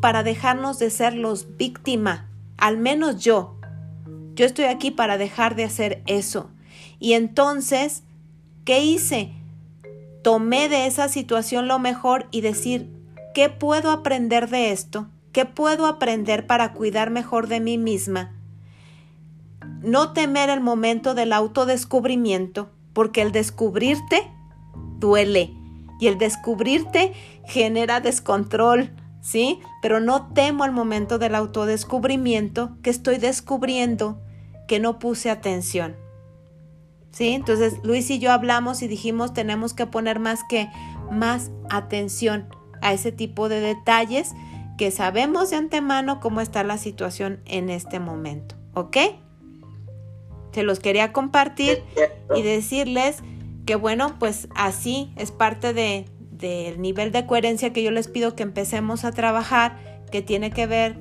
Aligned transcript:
para 0.00 0.22
dejarnos 0.24 0.78
de 0.78 0.90
ser 0.90 1.14
los 1.14 1.56
víctimas, 1.56 2.24
al 2.56 2.76
menos 2.76 3.22
yo. 3.22 3.56
Yo 4.34 4.44
estoy 4.44 4.64
aquí 4.64 4.90
para 4.90 5.16
dejar 5.16 5.54
de 5.54 5.64
hacer 5.64 6.02
eso. 6.06 6.50
Y 6.98 7.12
entonces, 7.12 8.02
¿qué 8.64 8.82
hice? 8.82 9.32
Tomé 10.22 10.68
de 10.68 10.86
esa 10.86 11.08
situación 11.08 11.68
lo 11.68 11.78
mejor 11.78 12.26
y 12.32 12.40
decir, 12.40 12.90
¿qué 13.32 13.48
puedo 13.48 13.92
aprender 13.92 14.48
de 14.48 14.72
esto? 14.72 15.06
¿Qué 15.32 15.44
puedo 15.44 15.86
aprender 15.86 16.46
para 16.46 16.72
cuidar 16.72 17.10
mejor 17.10 17.46
de 17.46 17.60
mí 17.60 17.78
misma? 17.78 18.34
No 19.82 20.12
temer 20.12 20.50
el 20.50 20.60
momento 20.60 21.14
del 21.14 21.32
autodescubrimiento, 21.32 22.70
porque 22.92 23.22
el 23.22 23.30
descubrirte 23.30 24.28
duele 24.98 25.54
y 26.00 26.08
el 26.08 26.18
descubrirte 26.18 27.12
genera 27.46 28.00
descontrol, 28.00 28.90
¿sí? 29.20 29.60
Pero 29.82 30.00
no 30.00 30.32
temo 30.32 30.64
el 30.64 30.72
momento 30.72 31.18
del 31.18 31.34
autodescubrimiento 31.34 32.76
que 32.82 32.90
estoy 32.90 33.18
descubriendo 33.18 34.20
que 34.66 34.80
no 34.80 34.98
puse 34.98 35.30
atención. 35.30 35.96
¿Sí? 37.10 37.30
Entonces 37.30 37.74
Luis 37.82 38.08
y 38.10 38.20
yo 38.20 38.30
hablamos 38.30 38.82
y 38.82 38.88
dijimos 38.88 39.34
tenemos 39.34 39.74
que 39.74 39.86
poner 39.86 40.20
más 40.20 40.44
que 40.48 40.68
más 41.10 41.50
atención 41.68 42.48
a 42.82 42.92
ese 42.92 43.10
tipo 43.10 43.48
de 43.48 43.60
detalles 43.60 44.32
que 44.78 44.90
sabemos 44.90 45.50
de 45.50 45.56
antemano 45.56 46.20
cómo 46.20 46.40
está 46.40 46.62
la 46.64 46.78
situación 46.78 47.40
en 47.44 47.68
este 47.68 47.98
momento, 47.98 48.54
¿ok? 48.74 48.96
Se 50.52 50.62
los 50.62 50.80
quería 50.80 51.12
compartir 51.12 51.82
y 52.34 52.42
decirles 52.42 53.18
que 53.66 53.74
bueno, 53.74 54.16
pues 54.18 54.48
así 54.54 55.12
es 55.16 55.32
parte 55.32 55.74
de, 55.74 56.06
del 56.40 56.80
nivel 56.80 57.12
de 57.12 57.26
coherencia 57.26 57.72
que 57.72 57.82
yo 57.82 57.90
les 57.90 58.08
pido 58.08 58.34
que 58.34 58.42
empecemos 58.42 59.04
a 59.04 59.12
trabajar, 59.12 59.78
que 60.10 60.22
tiene 60.22 60.50
que 60.50 60.66
ver 60.66 60.98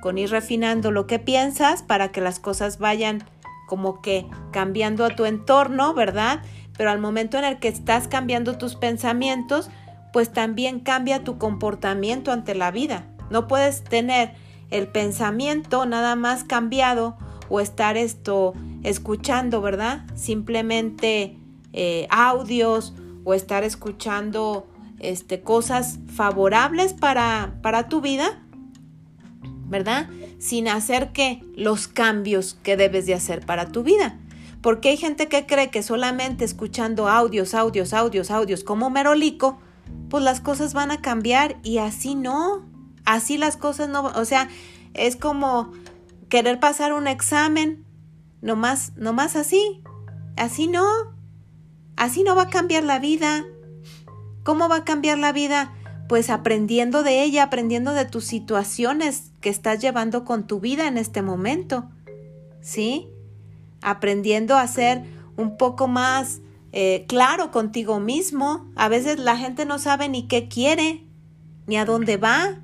con 0.00 0.18
ir 0.18 0.30
refinando 0.30 0.90
lo 0.90 1.06
que 1.06 1.18
piensas 1.18 1.82
para 1.82 2.12
que 2.12 2.20
las 2.20 2.38
cosas 2.38 2.78
vayan 2.78 3.24
como 3.66 4.00
que 4.00 4.26
cambiando 4.52 5.04
a 5.04 5.10
tu 5.10 5.24
entorno, 5.24 5.92
¿verdad? 5.94 6.42
Pero 6.76 6.90
al 6.90 7.00
momento 7.00 7.38
en 7.38 7.44
el 7.44 7.58
que 7.58 7.68
estás 7.68 8.06
cambiando 8.06 8.56
tus 8.58 8.76
pensamientos, 8.76 9.70
pues 10.12 10.32
también 10.32 10.80
cambia 10.80 11.24
tu 11.24 11.38
comportamiento 11.38 12.30
ante 12.30 12.54
la 12.54 12.70
vida. 12.70 13.06
No 13.30 13.48
puedes 13.48 13.82
tener 13.82 14.34
el 14.70 14.86
pensamiento 14.88 15.86
nada 15.86 16.16
más 16.16 16.44
cambiado 16.44 17.16
o 17.48 17.60
estar 17.60 17.96
esto 17.96 18.54
escuchando, 18.82 19.60
¿verdad? 19.60 20.04
Simplemente 20.14 21.36
eh, 21.72 22.06
audios 22.10 22.94
o 23.24 23.34
estar 23.34 23.64
escuchando 23.64 24.68
este, 24.98 25.42
cosas 25.42 25.98
favorables 26.14 26.92
para, 26.92 27.58
para 27.62 27.88
tu 27.88 28.00
vida, 28.00 28.42
¿verdad? 29.68 30.08
Sin 30.38 30.68
hacer 30.68 31.12
que 31.12 31.42
los 31.56 31.88
cambios 31.88 32.58
que 32.62 32.76
debes 32.76 33.06
de 33.06 33.14
hacer 33.14 33.44
para 33.44 33.68
tu 33.68 33.82
vida. 33.82 34.18
Porque 34.62 34.88
hay 34.88 34.96
gente 34.96 35.28
que 35.28 35.46
cree 35.46 35.70
que 35.70 35.82
solamente 35.82 36.44
escuchando 36.44 37.08
audios, 37.08 37.54
audios, 37.54 37.92
audios, 37.92 38.30
audios 38.30 38.64
como 38.64 38.90
merolico, 38.90 39.58
pues 40.08 40.24
las 40.24 40.40
cosas 40.40 40.74
van 40.74 40.90
a 40.90 41.00
cambiar 41.00 41.56
y 41.62 41.78
así 41.78 42.14
no. 42.14 42.66
Así 43.04 43.38
las 43.38 43.56
cosas 43.56 43.88
no, 43.88 44.06
o 44.06 44.24
sea, 44.24 44.48
es 44.94 45.14
como 45.16 45.72
querer 46.28 46.58
pasar 46.58 46.92
un 46.92 47.06
examen, 47.06 47.84
nomás, 48.40 48.92
nomás 48.96 49.36
así. 49.36 49.82
Así 50.36 50.66
no. 50.66 50.86
Así 51.96 52.22
no 52.22 52.34
va 52.34 52.42
a 52.42 52.50
cambiar 52.50 52.84
la 52.84 52.98
vida. 52.98 53.44
¿Cómo 54.46 54.68
va 54.68 54.76
a 54.76 54.84
cambiar 54.84 55.18
la 55.18 55.32
vida? 55.32 55.72
Pues 56.08 56.30
aprendiendo 56.30 57.02
de 57.02 57.24
ella, 57.24 57.42
aprendiendo 57.42 57.94
de 57.94 58.04
tus 58.04 58.26
situaciones 58.26 59.32
que 59.40 59.48
estás 59.48 59.80
llevando 59.80 60.24
con 60.24 60.46
tu 60.46 60.60
vida 60.60 60.86
en 60.86 60.98
este 60.98 61.20
momento. 61.20 61.90
¿Sí? 62.60 63.08
Aprendiendo 63.82 64.56
a 64.56 64.64
ser 64.68 65.02
un 65.36 65.56
poco 65.56 65.88
más 65.88 66.42
eh, 66.70 67.06
claro 67.08 67.50
contigo 67.50 67.98
mismo. 67.98 68.70
A 68.76 68.86
veces 68.86 69.18
la 69.18 69.36
gente 69.36 69.64
no 69.64 69.80
sabe 69.80 70.08
ni 70.08 70.28
qué 70.28 70.46
quiere, 70.46 71.02
ni 71.66 71.76
a 71.76 71.84
dónde 71.84 72.16
va, 72.16 72.60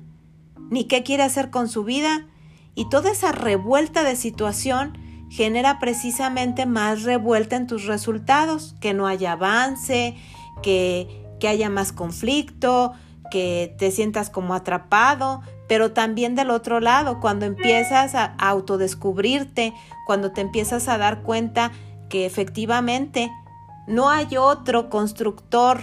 ni 0.69 0.85
qué 0.85 1.03
quiere 1.03 1.23
hacer 1.23 1.49
con 1.49 1.67
su 1.67 1.83
vida. 1.83 2.27
Y 2.75 2.87
toda 2.87 3.11
esa 3.11 3.33
revuelta 3.33 4.05
de 4.05 4.15
situación 4.15 4.97
genera 5.29 5.79
precisamente 5.79 6.65
más 6.65 7.03
revuelta 7.03 7.57
en 7.57 7.67
tus 7.67 7.87
resultados, 7.87 8.73
que 8.79 8.93
no 8.93 9.05
haya 9.05 9.33
avance, 9.33 10.15
que 10.61 11.22
que 11.39 11.47
haya 11.47 11.69
más 11.69 11.91
conflicto, 11.91 12.93
que 13.31 13.75
te 13.77 13.91
sientas 13.91 14.29
como 14.29 14.53
atrapado, 14.53 15.41
pero 15.67 15.91
también 15.91 16.35
del 16.35 16.51
otro 16.51 16.79
lado, 16.79 17.19
cuando 17.19 17.45
empiezas 17.45 18.15
a 18.15 18.25
autodescubrirte, 18.37 19.73
cuando 20.05 20.31
te 20.31 20.41
empiezas 20.41 20.87
a 20.87 20.97
dar 20.97 21.23
cuenta 21.23 21.71
que 22.09 22.25
efectivamente 22.25 23.31
no 23.87 24.09
hay 24.09 24.37
otro 24.37 24.89
constructor 24.89 25.79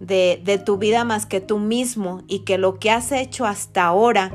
de, 0.00 0.62
tu 0.64 0.78
vida 0.78 1.04
más 1.04 1.26
que 1.26 1.40
tú 1.40 1.58
mismo 1.58 2.22
y 2.26 2.40
que 2.40 2.58
lo 2.58 2.78
que 2.78 2.90
has 2.90 3.12
hecho 3.12 3.44
hasta 3.44 3.84
ahora 3.84 4.32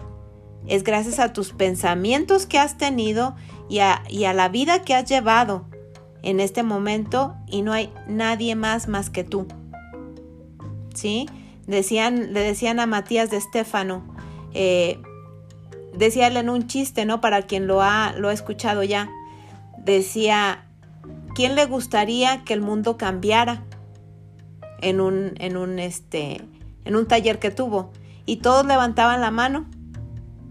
es 0.68 0.84
gracias 0.84 1.20
a 1.20 1.34
tus 1.34 1.54
pensamientos 1.54 2.46
que 2.46 2.60
has 2.60 2.78
tenido 2.78 3.36
y 3.68 3.80
a, 3.80 4.04
y 4.10 4.26
a 4.26 4.34
la 4.34 4.48
vida 4.50 4.84
que 4.84 4.94
has 4.94 5.10
llevado 5.10 5.66
en 6.22 6.40
este 6.40 6.64
momento 6.64 7.36
y 7.48 7.62
no 7.62 7.74
hay 7.74 7.92
nadie 8.08 8.56
más 8.56 8.88
más 8.88 9.10
que 9.10 9.24
tú. 9.24 9.48
¿Sí? 10.96 11.28
Decían, 11.68 12.34
le 12.34 12.42
decían 12.42 12.80
a 12.80 12.86
Matías 12.86 13.30
de 13.32 13.38
Estéfano, 13.38 14.04
eh, 14.54 15.00
decía 15.94 16.28
él 16.28 16.38
en 16.38 16.50
un 16.50 16.68
chiste, 16.68 17.06
¿no? 17.06 17.22
Para 17.22 17.44
quien 17.44 17.68
lo 17.68 17.82
ha, 17.82 18.14
lo 18.18 18.30
ha 18.30 18.34
escuchado 18.34 18.84
ya, 18.84 19.10
decía, 19.78 20.66
¿quién 21.36 21.56
le 21.56 21.66
gustaría 21.66 22.44
que 22.44 22.54
el 22.54 22.62
mundo 22.62 22.98
cambiara 22.98 23.64
en 24.82 25.02
un, 25.02 25.34
en 25.40 25.58
un, 25.58 25.80
este, 25.80 26.42
en 26.86 26.96
un 26.96 27.08
taller 27.08 27.40
que 27.40 27.52
tuvo? 27.52 27.92
Y 28.26 28.38
todos 28.38 28.66
levantaban 28.66 29.22
la 29.22 29.32
mano, 29.32 29.68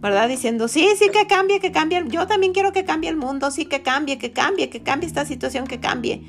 ¿verdad? 0.01 0.29
Diciendo, 0.29 0.69
sí, 0.69 0.89
sí, 0.99 1.11
que 1.11 1.27
cambie, 1.27 1.61
que 1.61 1.73
cambie, 1.73 2.05
yo 2.09 2.27
también 2.27 2.53
quiero 2.53 2.73
que 2.73 2.85
cambie 2.85 3.11
el 3.11 3.17
mundo, 3.17 3.51
sí, 3.51 3.67
que 3.67 3.83
cambie, 3.83 4.19
que 4.19 4.33
cambie, 4.33 4.69
que 4.71 4.83
cambie 4.83 5.09
esta 5.09 5.25
situación, 5.25 5.67
que 5.67 5.81
cambie. 5.81 6.23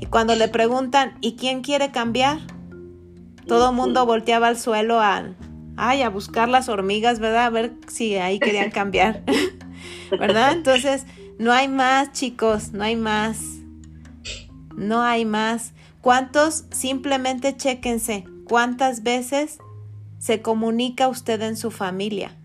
Y 0.00 0.06
cuando 0.06 0.34
le 0.34 0.48
preguntan, 0.48 1.16
¿y 1.20 1.36
quién 1.36 1.62
quiere 1.62 1.92
cambiar? 1.92 2.38
Todo 3.46 3.70
el 3.70 3.76
mundo 3.76 4.06
volteaba 4.06 4.48
al 4.48 4.58
suelo 4.58 5.00
a, 5.00 5.24
ay, 5.76 6.02
a 6.02 6.08
buscar 6.10 6.48
las 6.48 6.68
hormigas, 6.68 7.18
¿verdad? 7.18 7.46
A 7.46 7.50
ver 7.50 7.74
si 7.88 8.16
ahí 8.16 8.38
querían 8.38 8.70
cambiar, 8.72 9.22
¿verdad? 10.10 10.52
Entonces, 10.52 11.06
no 11.38 11.52
hay 11.52 11.68
más, 11.68 12.12
chicos, 12.12 12.72
no 12.72 12.84
hay 12.84 12.96
más. 12.96 13.40
No 14.76 15.02
hay 15.02 15.24
más. 15.24 15.72
¿Cuántos? 16.00 16.64
Simplemente 16.70 17.56
chéquense. 17.56 18.24
¿Cuántas 18.48 19.02
veces 19.02 19.58
se 20.18 20.42
comunica 20.42 21.08
usted 21.08 21.40
en 21.42 21.56
su 21.56 21.70
familia? 21.70 22.36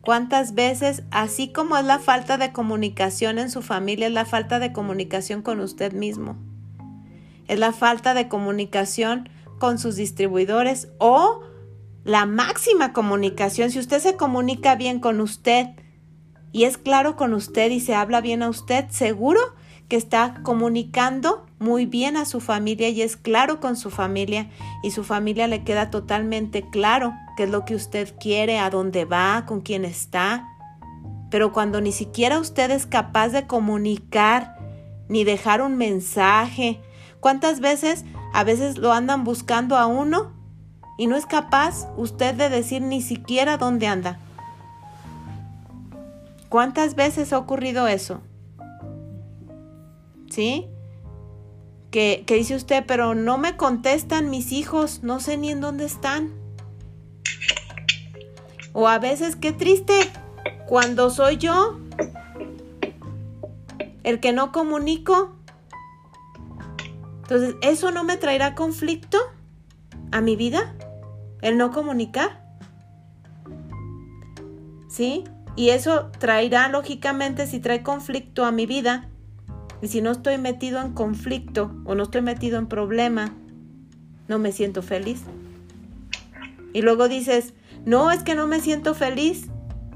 ¿Cuántas 0.00 0.54
veces, 0.54 1.02
así 1.10 1.52
como 1.52 1.76
es 1.76 1.84
la 1.84 1.98
falta 1.98 2.38
de 2.38 2.52
comunicación 2.52 3.38
en 3.38 3.50
su 3.50 3.60
familia, 3.60 4.06
es 4.06 4.12
la 4.12 4.24
falta 4.24 4.58
de 4.58 4.72
comunicación 4.72 5.42
con 5.42 5.60
usted 5.60 5.92
mismo? 5.92 6.36
Es 7.50 7.58
la 7.58 7.72
falta 7.72 8.14
de 8.14 8.28
comunicación 8.28 9.28
con 9.58 9.80
sus 9.80 9.96
distribuidores 9.96 10.88
o 10.98 11.42
la 12.04 12.24
máxima 12.24 12.92
comunicación. 12.92 13.72
Si 13.72 13.80
usted 13.80 13.98
se 13.98 14.16
comunica 14.16 14.76
bien 14.76 15.00
con 15.00 15.20
usted 15.20 15.66
y 16.52 16.62
es 16.62 16.78
claro 16.78 17.16
con 17.16 17.34
usted 17.34 17.72
y 17.72 17.80
se 17.80 17.96
habla 17.96 18.20
bien 18.20 18.44
a 18.44 18.48
usted, 18.48 18.88
seguro 18.90 19.40
que 19.88 19.96
está 19.96 20.42
comunicando 20.44 21.44
muy 21.58 21.86
bien 21.86 22.16
a 22.16 22.24
su 22.24 22.38
familia 22.40 22.88
y 22.88 23.02
es 23.02 23.16
claro 23.16 23.58
con 23.58 23.76
su 23.76 23.90
familia 23.90 24.48
y 24.84 24.92
su 24.92 25.02
familia 25.02 25.48
le 25.48 25.64
queda 25.64 25.90
totalmente 25.90 26.70
claro 26.70 27.14
qué 27.36 27.42
es 27.42 27.50
lo 27.50 27.64
que 27.64 27.74
usted 27.74 28.14
quiere, 28.20 28.60
a 28.60 28.70
dónde 28.70 29.06
va, 29.06 29.44
con 29.44 29.60
quién 29.60 29.84
está. 29.84 30.46
Pero 31.32 31.52
cuando 31.52 31.80
ni 31.80 31.90
siquiera 31.90 32.38
usted 32.38 32.70
es 32.70 32.86
capaz 32.86 33.30
de 33.30 33.48
comunicar 33.48 34.56
ni 35.08 35.24
dejar 35.24 35.62
un 35.62 35.76
mensaje, 35.76 36.80
¿Cuántas 37.20 37.60
veces 37.60 38.04
a 38.32 38.44
veces 38.44 38.78
lo 38.78 38.92
andan 38.92 39.24
buscando 39.24 39.76
a 39.76 39.86
uno 39.86 40.32
y 40.98 41.06
no 41.06 41.16
es 41.16 41.26
capaz 41.26 41.86
usted 41.96 42.34
de 42.34 42.48
decir 42.48 42.82
ni 42.82 43.02
siquiera 43.02 43.58
dónde 43.58 43.86
anda? 43.86 44.18
¿Cuántas 46.48 46.94
veces 46.94 47.32
ha 47.32 47.38
ocurrido 47.38 47.86
eso? 47.86 48.20
¿Sí? 50.30 50.66
Que, 51.90 52.24
que, 52.26 52.34
dice 52.34 52.54
usted, 52.54 52.84
pero 52.86 53.14
no 53.14 53.36
me 53.36 53.56
contestan 53.56 54.30
mis 54.30 54.52
hijos, 54.52 55.02
no 55.02 55.20
sé 55.20 55.36
ni 55.36 55.50
en 55.50 55.60
dónde 55.60 55.84
están. 55.84 56.32
O 58.72 58.88
a 58.88 58.98
veces, 58.98 59.36
qué 59.36 59.52
triste, 59.52 60.10
cuando 60.68 61.10
soy 61.10 61.36
yo 61.36 61.80
el 64.04 64.20
que 64.20 64.32
no 64.32 64.52
comunico, 64.52 65.36
entonces, 67.30 67.54
¿eso 67.62 67.92
no 67.92 68.02
me 68.02 68.16
traerá 68.16 68.56
conflicto 68.56 69.16
a 70.10 70.20
mi 70.20 70.34
vida? 70.34 70.74
¿El 71.42 71.58
no 71.58 71.70
comunicar? 71.70 72.44
¿Sí? 74.88 75.22
Y 75.54 75.68
eso 75.68 76.10
traerá, 76.18 76.68
lógicamente, 76.68 77.46
si 77.46 77.60
trae 77.60 77.84
conflicto 77.84 78.44
a 78.44 78.50
mi 78.50 78.66
vida, 78.66 79.08
y 79.80 79.86
si 79.86 80.02
no 80.02 80.10
estoy 80.10 80.38
metido 80.38 80.80
en 80.80 80.92
conflicto 80.92 81.72
o 81.84 81.94
no 81.94 82.02
estoy 82.02 82.20
metido 82.22 82.58
en 82.58 82.66
problema, 82.66 83.32
no 84.26 84.40
me 84.40 84.50
siento 84.50 84.82
feliz. 84.82 85.22
Y 86.72 86.82
luego 86.82 87.06
dices, 87.06 87.54
no, 87.84 88.10
es 88.10 88.24
que 88.24 88.34
no 88.34 88.48
me 88.48 88.58
siento 88.58 88.92
feliz, 88.92 89.46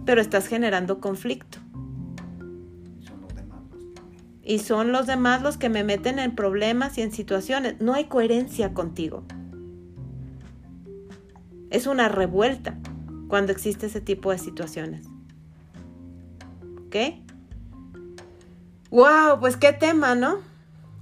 pero 0.04 0.20
estás 0.20 0.46
generando 0.46 1.00
conflicto. 1.00 1.58
Y 4.44 4.58
son 4.58 4.93
los 4.93 5.06
demás 5.06 5.43
los 5.43 5.56
que 5.56 5.69
me 5.69 5.85
meten 5.85 6.19
en 6.19 6.35
problemas 6.35 6.99
y 6.99 7.02
en 7.02 7.12
situaciones. 7.12 7.81
No 7.81 7.94
hay 7.94 8.05
coherencia 8.05 8.75
contigo. 8.75 9.25
Es 11.70 11.87
una 11.87 12.08
revuelta 12.08 12.76
cuando 13.29 13.52
existe 13.52 13.87
ese 13.87 14.00
tipo 14.00 14.31
de 14.31 14.38
situaciones. 14.38 15.06
¿Ok? 16.87 16.96
Wow, 18.91 19.41
pues 19.41 19.56
qué 19.56 19.73
tema, 19.73 20.14
¿no? 20.14 20.38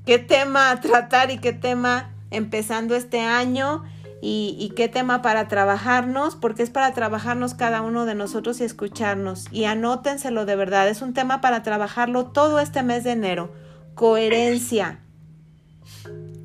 Qué 0.07 0.19
tema 0.19 0.81
tratar 0.81 1.31
y 1.31 1.39
qué 1.39 1.53
tema 1.53 2.11
empezando 2.31 2.95
este 2.95 3.21
año 3.21 3.85
y, 4.25 4.73
qué 4.77 4.89
tema 4.89 5.21
para 5.21 5.49
trabajarnos, 5.49 6.37
porque 6.37 6.63
es 6.63 6.71
para 6.71 6.95
trabajarnos 6.95 7.55
cada 7.55 7.83
uno 7.83 8.05
de 8.05 8.15
nosotros 8.15 8.61
y 8.61 8.65
escucharnos. 8.65 9.47
Y 9.51 9.65
anótenselo 9.65 10.47
de 10.47 10.55
verdad, 10.55 10.89
es 10.89 11.03
un 11.03 11.13
tema 11.13 11.41
para 11.41 11.65
trabajarlo 11.65 12.27
todo 12.27 12.61
este 12.61 12.85
mes 12.85 13.03
de 13.03 13.11
enero. 13.11 13.53
Coherencia. 13.97 15.01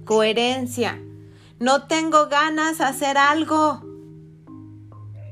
Coherencia. 0.06 1.00
No 1.60 1.84
tengo 1.84 2.30
ganas 2.30 2.80
de 2.80 2.86
hacer 2.86 3.16
algo. 3.16 3.84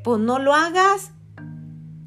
Pues 0.03 0.19
no 0.19 0.37
lo 0.37 0.53
hagas. 0.53 1.13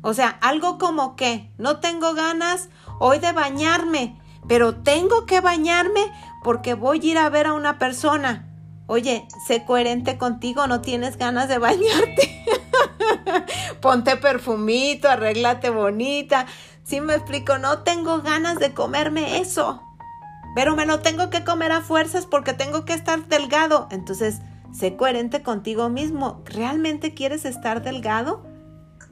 O 0.03 0.15
sea, 0.15 0.29
algo 0.29 0.79
como 0.79 1.17
que 1.17 1.51
no 1.59 1.81
tengo 1.81 2.15
ganas 2.15 2.69
hoy 3.01 3.19
de 3.19 3.33
bañarme, 3.33 4.21
pero 4.47 4.77
tengo 4.77 5.27
que 5.27 5.41
bañarme 5.41 6.13
porque 6.45 6.75
voy 6.75 7.01
a 7.01 7.07
ir 7.07 7.19
a 7.19 7.29
ver 7.29 7.49
a 7.49 7.55
una 7.55 7.81
persona. 7.81 8.48
Oye, 8.91 9.29
sé 9.47 9.67
coherente 9.67 10.17
contigo, 10.17 10.67
no 10.67 10.81
tienes 10.81 11.19
ganas 11.19 11.47
de 11.47 11.59
bañarte. 11.59 12.47
Ponte 13.83 14.17
perfumito, 14.17 15.11
arréglate 15.11 15.69
bonita. 15.69 16.47
Si 16.85 17.03
me 17.03 17.15
explico, 17.15 17.59
no 17.59 17.81
tengo 17.81 18.23
ganas 18.23 18.59
de 18.59 18.73
comerme 18.73 19.41
eso. 19.41 19.83
Pero 20.55 20.75
me 20.75 20.87
lo 20.87 21.01
tengo 21.01 21.29
que 21.29 21.45
comer 21.45 21.71
a 21.71 21.83
fuerzas 21.83 22.25
porque 22.25 22.55
tengo 22.55 22.87
que 22.87 22.95
estar 22.95 23.29
delgado. 23.29 23.89
Entonces, 23.91 24.39
sé 24.73 24.97
coherente 24.97 25.43
contigo 25.43 25.91
mismo. 25.91 26.43
¿Realmente 26.47 27.13
quieres 27.13 27.45
estar 27.45 27.83
delgado? 27.83 28.43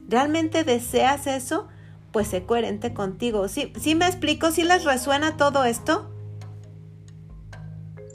¿Realmente 0.08 0.64
deseas 0.64 1.26
eso? 1.26 1.68
Pues 2.12 2.28
sé 2.28 2.44
coherente 2.46 2.94
contigo. 2.94 3.46
¿Sí, 3.48 3.74
¿Sí 3.78 3.94
me 3.94 4.06
explico? 4.06 4.52
¿Sí 4.52 4.64
les 4.64 4.84
resuena 4.84 5.36
todo 5.36 5.64
esto? 5.64 6.10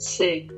Sí. 0.00 0.48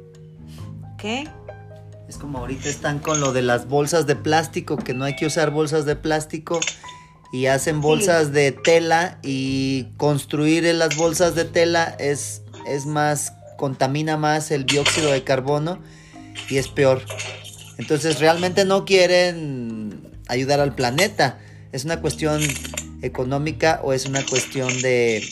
Es 2.09 2.17
como 2.17 2.39
ahorita 2.39 2.69
están 2.69 2.99
con 2.99 3.21
lo 3.21 3.33
de 3.33 3.43
las 3.43 3.69
bolsas 3.69 4.06
de 4.06 4.17
plástico, 4.17 4.77
que 4.77 4.95
no 4.95 5.05
hay 5.05 5.17
que 5.17 5.27
usar 5.27 5.51
bolsas 5.51 5.85
de 5.85 5.97
plástico 5.97 6.61
y 7.31 7.47
hacen 7.47 7.81
bolsas 7.81 8.33
de 8.33 8.53
tela 8.53 9.19
y 9.23 9.89
construir 9.97 10.65
en 10.65 10.79
las 10.79 10.97
bolsas 10.97 11.35
de 11.35 11.45
tela 11.45 11.95
es, 11.99 12.43
es 12.67 12.87
más, 12.87 13.35
contamina 13.59 14.17
más 14.17 14.51
el 14.51 14.65
dióxido 14.65 15.12
de 15.12 15.25
carbono 15.25 15.79
y 16.49 16.56
es 16.56 16.69
peor. 16.69 17.03
Entonces 17.77 18.19
realmente 18.19 18.65
no 18.65 18.85
quieren 18.85 20.11
ayudar 20.29 20.61
al 20.61 20.75
planeta. 20.75 21.39
Es 21.73 21.85
una 21.85 22.00
cuestión 22.00 22.41
económica 23.03 23.81
o 23.83 23.93
es 23.93 24.07
una 24.07 24.25
cuestión 24.25 24.81
de, 24.81 25.23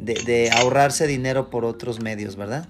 de 0.00 0.50
ahorrarse 0.50 1.06
dinero 1.06 1.48
por 1.48 1.64
otros 1.64 2.00
medios, 2.00 2.36
¿verdad? 2.36 2.68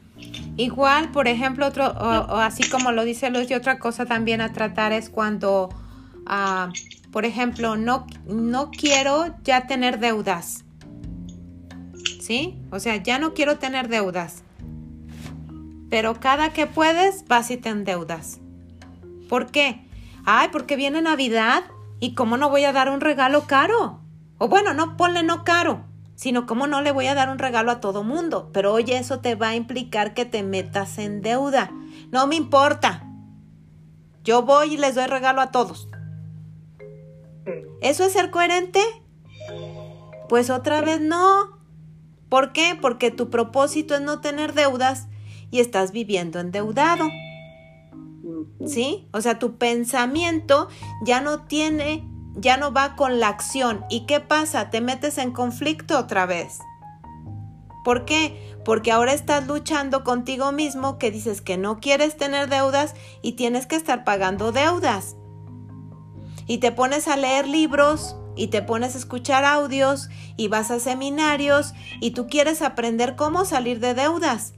Igual, 0.58 1.12
por 1.12 1.28
ejemplo, 1.28 1.68
otro, 1.68 1.86
o, 1.86 2.36
así 2.36 2.68
como 2.68 2.90
lo 2.90 3.04
dice 3.04 3.30
Luz, 3.30 3.48
y 3.48 3.54
otra 3.54 3.78
cosa 3.78 4.06
también 4.06 4.40
a 4.40 4.52
tratar 4.52 4.92
es 4.92 5.08
cuando, 5.08 5.68
ah, 6.26 6.70
por 7.12 7.24
ejemplo, 7.24 7.76
no, 7.76 8.08
no 8.26 8.72
quiero 8.72 9.36
ya 9.44 9.68
tener 9.68 10.00
deudas. 10.00 10.64
¿Sí? 12.20 12.60
O 12.72 12.80
sea, 12.80 12.96
ya 12.96 13.20
no 13.20 13.34
quiero 13.34 13.58
tener 13.58 13.88
deudas. 13.88 14.42
Pero 15.90 16.18
cada 16.18 16.52
que 16.52 16.66
puedes, 16.66 17.24
vas 17.28 17.52
y 17.52 17.56
te 17.56 17.68
endeudas. 17.68 18.40
¿Por 19.28 19.52
qué? 19.52 19.86
Ay, 20.24 20.48
porque 20.50 20.74
viene 20.74 21.00
Navidad 21.00 21.62
y 22.00 22.14
cómo 22.16 22.36
no 22.36 22.50
voy 22.50 22.64
a 22.64 22.72
dar 22.72 22.90
un 22.90 23.00
regalo 23.00 23.46
caro. 23.46 24.00
O 24.38 24.48
bueno, 24.48 24.74
no 24.74 24.96
ponle 24.96 25.22
no 25.22 25.44
caro, 25.44 25.84
sino 26.18 26.46
cómo 26.46 26.66
no 26.66 26.82
le 26.82 26.90
voy 26.90 27.06
a 27.06 27.14
dar 27.14 27.30
un 27.30 27.38
regalo 27.38 27.70
a 27.70 27.78
todo 27.78 28.02
mundo. 28.02 28.50
Pero 28.52 28.72
oye, 28.72 28.98
eso 28.98 29.20
te 29.20 29.36
va 29.36 29.50
a 29.50 29.54
implicar 29.54 30.14
que 30.14 30.24
te 30.24 30.42
metas 30.42 30.98
en 30.98 31.22
deuda. 31.22 31.70
No 32.10 32.26
me 32.26 32.34
importa. 32.34 33.06
Yo 34.24 34.42
voy 34.42 34.74
y 34.74 34.76
les 34.78 34.96
doy 34.96 35.06
regalo 35.06 35.40
a 35.40 35.52
todos. 35.52 35.88
¿Eso 37.80 38.02
es 38.02 38.14
ser 38.14 38.32
coherente? 38.32 38.80
Pues 40.28 40.50
otra 40.50 40.80
vez 40.80 41.00
no. 41.00 41.56
¿Por 42.28 42.52
qué? 42.52 42.76
Porque 42.82 43.12
tu 43.12 43.30
propósito 43.30 43.94
es 43.94 44.00
no 44.00 44.20
tener 44.20 44.54
deudas 44.54 45.06
y 45.52 45.60
estás 45.60 45.92
viviendo 45.92 46.40
endeudado. 46.40 47.08
¿Sí? 48.66 49.06
O 49.12 49.20
sea, 49.20 49.38
tu 49.38 49.56
pensamiento 49.56 50.66
ya 51.04 51.20
no 51.20 51.44
tiene 51.44 52.04
ya 52.40 52.56
no 52.56 52.72
va 52.72 52.96
con 52.96 53.20
la 53.20 53.28
acción. 53.28 53.84
¿Y 53.90 54.06
qué 54.06 54.20
pasa? 54.20 54.70
Te 54.70 54.80
metes 54.80 55.18
en 55.18 55.32
conflicto 55.32 55.98
otra 55.98 56.26
vez. 56.26 56.58
¿Por 57.84 58.04
qué? 58.04 58.56
Porque 58.64 58.92
ahora 58.92 59.12
estás 59.12 59.46
luchando 59.46 60.04
contigo 60.04 60.52
mismo 60.52 60.98
que 60.98 61.10
dices 61.10 61.40
que 61.40 61.56
no 61.56 61.80
quieres 61.80 62.16
tener 62.16 62.48
deudas 62.48 62.94
y 63.22 63.32
tienes 63.32 63.66
que 63.66 63.76
estar 63.76 64.04
pagando 64.04 64.52
deudas. 64.52 65.16
Y 66.46 66.58
te 66.58 66.72
pones 66.72 67.08
a 67.08 67.16
leer 67.16 67.46
libros 67.46 68.16
y 68.36 68.48
te 68.48 68.62
pones 68.62 68.94
a 68.94 68.98
escuchar 68.98 69.44
audios 69.44 70.08
y 70.36 70.48
vas 70.48 70.70
a 70.70 70.80
seminarios 70.80 71.74
y 72.00 72.12
tú 72.12 72.28
quieres 72.28 72.62
aprender 72.62 73.16
cómo 73.16 73.44
salir 73.44 73.80
de 73.80 73.94
deudas. 73.94 74.54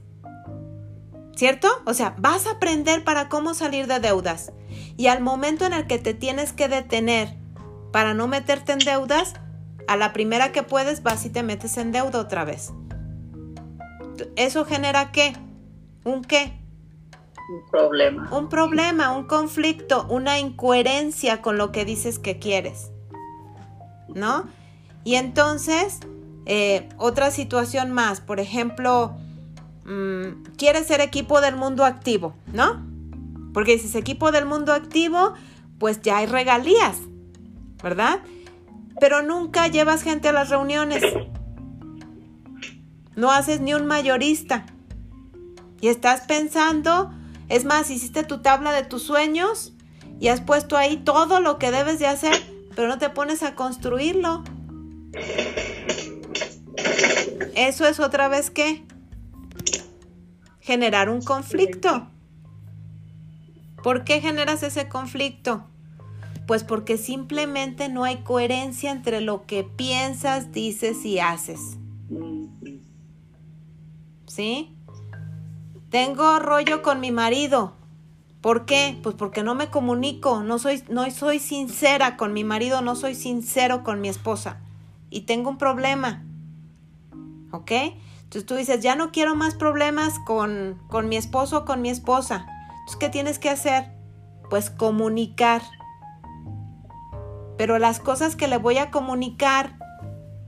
¿Cierto? 1.35 1.69
O 1.85 1.93
sea, 1.93 2.15
vas 2.19 2.45
a 2.45 2.51
aprender 2.51 3.03
para 3.03 3.27
cómo 3.27 3.53
salir 3.53 3.87
de 3.87 3.99
deudas. 3.99 4.51
Y 4.97 5.07
al 5.07 5.21
momento 5.21 5.65
en 5.65 5.73
el 5.73 5.87
que 5.87 5.97
te 5.97 6.13
tienes 6.13 6.53
que 6.53 6.67
detener 6.67 7.40
para 7.91 8.13
no 8.13 8.27
meterte 8.27 8.71
en 8.71 8.79
deudas, 8.79 9.33
a 9.87 9.97
la 9.97 10.13
primera 10.13 10.51
que 10.51 10.63
puedes 10.63 11.03
vas 11.03 11.25
y 11.25 11.29
te 11.29 11.43
metes 11.43 11.77
en 11.77 11.91
deuda 11.91 12.19
otra 12.19 12.45
vez. 12.45 12.71
¿Eso 14.35 14.65
genera 14.65 15.11
qué? 15.11 15.33
¿Un 16.03 16.23
qué? 16.23 16.53
Un 17.49 17.69
problema. 17.69 18.29
Un 18.31 18.49
problema, 18.49 19.11
un 19.11 19.25
conflicto, 19.25 20.05
una 20.09 20.39
incoherencia 20.39 21.41
con 21.41 21.57
lo 21.57 21.71
que 21.71 21.85
dices 21.85 22.19
que 22.19 22.39
quieres. 22.39 22.91
¿No? 24.07 24.45
Y 25.03 25.15
entonces, 25.15 25.99
eh, 26.45 26.87
otra 26.97 27.31
situación 27.31 27.91
más, 27.91 28.21
por 28.21 28.39
ejemplo, 28.39 29.15
mm, 29.85 30.53
quieres 30.57 30.87
ser 30.87 31.01
equipo 31.01 31.41
del 31.41 31.55
mundo 31.55 31.83
activo, 31.85 32.33
¿no? 32.53 32.85
Porque 33.53 33.77
si 33.79 33.87
es 33.87 33.95
equipo 33.95 34.31
del 34.31 34.45
mundo 34.45 34.73
activo, 34.73 35.33
pues 35.79 36.01
ya 36.01 36.17
hay 36.17 36.27
regalías. 36.27 36.97
¿Verdad? 37.81 38.19
Pero 38.99 39.21
nunca 39.23 39.67
llevas 39.67 40.03
gente 40.03 40.29
a 40.29 40.33
las 40.33 40.49
reuniones. 40.49 41.03
No 43.15 43.31
haces 43.31 43.61
ni 43.61 43.73
un 43.73 43.85
mayorista. 43.85 44.65
Y 45.81 45.87
estás 45.87 46.21
pensando, 46.21 47.11
es 47.49 47.65
más, 47.65 47.89
hiciste 47.89 48.23
tu 48.23 48.41
tabla 48.41 48.71
de 48.71 48.83
tus 48.83 49.03
sueños 49.03 49.73
y 50.19 50.27
has 50.27 50.41
puesto 50.41 50.77
ahí 50.77 50.97
todo 50.97 51.39
lo 51.39 51.57
que 51.57 51.71
debes 51.71 51.97
de 51.97 52.07
hacer, 52.07 52.35
pero 52.75 52.87
no 52.87 52.99
te 52.99 53.09
pones 53.09 53.41
a 53.41 53.55
construirlo. 53.55 54.43
Eso 57.55 57.87
es 57.87 57.99
otra 57.99 58.27
vez 58.27 58.51
que 58.51 58.85
generar 60.59 61.09
un 61.09 61.21
conflicto. 61.21 62.07
¿Por 63.83 64.03
qué 64.03 64.21
generas 64.21 64.61
ese 64.61 64.87
conflicto? 64.87 65.70
Pues 66.51 66.65
porque 66.65 66.97
simplemente 66.97 67.87
no 67.87 68.03
hay 68.03 68.23
coherencia 68.23 68.91
entre 68.91 69.21
lo 69.21 69.45
que 69.45 69.63
piensas, 69.63 70.51
dices 70.51 71.05
y 71.05 71.17
haces. 71.17 71.77
¿Sí? 74.27 74.75
Tengo 75.89 76.39
rollo 76.39 76.81
con 76.81 76.99
mi 76.99 77.13
marido. 77.13 77.71
¿Por 78.41 78.65
qué? 78.65 78.99
Pues 79.01 79.15
porque 79.15 79.43
no 79.43 79.55
me 79.55 79.69
comunico, 79.69 80.43
no 80.43 80.59
soy, 80.59 80.83
no 80.89 81.09
soy 81.09 81.39
sincera 81.39 82.17
con 82.17 82.33
mi 82.33 82.43
marido, 82.43 82.81
no 82.81 82.97
soy 82.97 83.15
sincero 83.15 83.81
con 83.85 84.01
mi 84.01 84.09
esposa. 84.09 84.59
Y 85.09 85.21
tengo 85.21 85.51
un 85.51 85.57
problema. 85.57 86.25
¿Ok? 87.53 87.71
Entonces 88.23 88.45
tú 88.45 88.55
dices, 88.55 88.81
ya 88.81 88.97
no 88.97 89.13
quiero 89.13 89.37
más 89.37 89.55
problemas 89.55 90.19
con, 90.25 90.77
con 90.89 91.07
mi 91.07 91.15
esposo 91.15 91.59
o 91.59 91.65
con 91.65 91.81
mi 91.81 91.89
esposa. 91.89 92.45
Entonces, 92.71 92.97
¿qué 92.97 93.07
tienes 93.07 93.39
que 93.39 93.49
hacer? 93.49 93.93
Pues 94.49 94.69
comunicar 94.69 95.61
pero 97.61 97.77
las 97.77 97.99
cosas 97.99 98.35
que 98.35 98.47
le 98.47 98.57
voy 98.57 98.79
a 98.79 98.89
comunicar, 98.89 99.77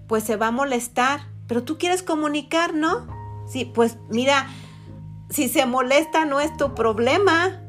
pues 0.07 0.23
se 0.23 0.35
va 0.35 0.47
a 0.47 0.51
molestar. 0.51 1.19
Pero 1.45 1.63
tú 1.63 1.77
quieres 1.77 2.01
comunicar, 2.01 2.73
¿no? 2.73 3.05
Sí, 3.47 3.65
pues 3.65 3.99
mira, 4.09 4.47
si 5.29 5.47
se 5.47 5.67
molesta 5.67 6.25
no 6.25 6.39
es 6.39 6.57
tu 6.57 6.73
problema. 6.73 7.61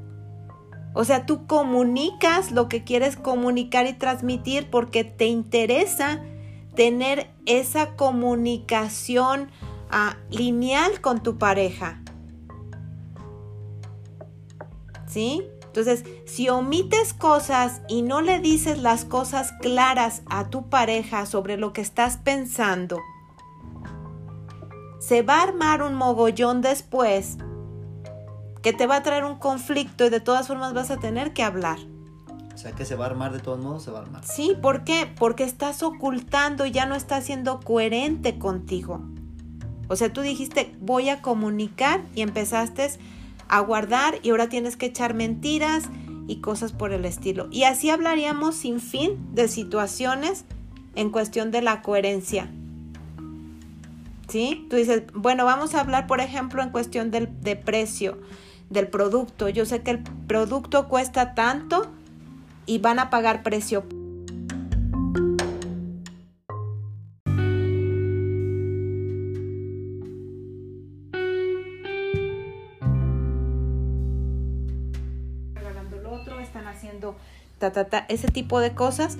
O 0.95 1.05
sea, 1.05 1.27
tú 1.27 1.47
comunicas 1.47 2.53
lo 2.53 2.71
que 2.71 2.85
quieres 2.85 3.17
comunicar 3.17 3.87
y 3.87 3.93
transmitir 3.93 4.71
porque 4.71 5.05
te 5.05 5.27
interesa 5.27 6.23
tener 6.75 7.31
esa 7.45 7.97
comunicación 7.97 9.51
ah, 9.91 10.17
lineal 10.31 11.03
con 11.03 11.23
tu 11.23 11.37
pareja. 11.37 12.01
¿Sí? 15.07 15.43
Entonces, 15.76 16.04
si 16.25 16.49
omites 16.49 17.12
cosas 17.12 17.83
y 17.88 18.02
no 18.02 18.21
le 18.21 18.38
dices 18.38 18.78
las 18.78 19.04
cosas 19.04 19.50
claras 19.61 20.23
a 20.31 20.49
tu 20.49 20.69
pareja 20.69 21.26
sobre 21.26 21.57
lo 21.57 21.73
que 21.73 21.81
estás 21.81 22.16
pensando, 22.16 23.00
se 25.00 25.23
va 25.23 25.40
a 25.40 25.43
armar 25.43 25.83
un 25.83 25.95
mogollón 25.95 26.61
después 26.61 27.38
que 28.62 28.73
te 28.73 28.87
va 28.87 28.99
a 28.99 29.02
traer 29.02 29.25
un 29.25 29.35
conflicto 29.35 30.07
y 30.07 30.11
de 30.11 30.21
todas 30.21 30.47
formas 30.47 30.75
vas 30.75 30.93
a 30.93 30.99
tener 30.99 31.33
que 31.33 31.43
hablar. 31.43 31.78
O 32.54 32.57
sea 32.57 32.71
que 32.71 32.85
se 32.85 32.95
va 32.95 33.07
a 33.07 33.09
armar 33.09 33.33
de 33.33 33.40
todos 33.40 33.59
modos, 33.59 33.83
se 33.83 33.90
va 33.90 33.99
a 33.99 34.02
armar. 34.02 34.25
Sí, 34.25 34.57
¿por 34.62 34.85
qué? 34.85 35.12
Porque 35.19 35.43
estás 35.43 35.83
ocultando 35.83 36.66
y 36.66 36.71
ya 36.71 36.87
no 36.87 36.95
estás 36.95 37.25
siendo 37.25 37.59
coherente 37.59 38.38
contigo. 38.38 39.02
O 39.88 39.97
sea, 39.97 40.12
tú 40.12 40.21
dijiste, 40.21 40.76
voy 40.78 41.09
a 41.09 41.21
comunicar 41.21 42.00
y 42.14 42.23
empezaste 42.23 42.90
a 43.49 43.61
guardar 43.61 44.19
y 44.23 44.31
ahora 44.31 44.49
tienes 44.49 44.77
que 44.77 44.87
echar 44.87 45.15
mentiras 45.15 45.85
y 46.27 46.37
cosas 46.37 46.73
por 46.73 46.93
el 46.93 47.05
estilo. 47.05 47.49
Y 47.51 47.65
así 47.65 47.91
hablaríamos 47.91 48.55
sin 48.55 48.81
fin 48.81 49.19
de 49.35 49.49
situaciones 49.49 50.45
en 50.95 51.11
cuestión 51.11 51.51
de 51.51 51.63
la 51.63 51.83
coherencia. 51.83 52.51
¿Sí? 54.29 54.67
Tú 54.71 54.77
dices, 54.77 55.03
bueno, 55.13 55.45
vamos 55.45 55.75
a 55.75 55.81
hablar, 55.81 56.07
por 56.07 56.21
ejemplo, 56.21 56.63
en 56.63 56.71
cuestión 56.71 57.11
del 57.11 57.29
de 57.43 57.57
precio 57.57 58.19
del 58.71 58.89
producto. 58.89 59.49
Yo 59.49 59.67
sé 59.67 59.83
que 59.83 59.91
el 59.91 60.03
producto 60.27 60.89
cuesta 60.89 61.35
tanto 61.35 61.93
y 62.67 62.79
van 62.79 62.99
a 62.99 63.11
pagar 63.11 63.43
precio 63.43 63.85
ese 78.09 78.28
tipo 78.28 78.61
de 78.61 78.75
cosas. 78.75 79.16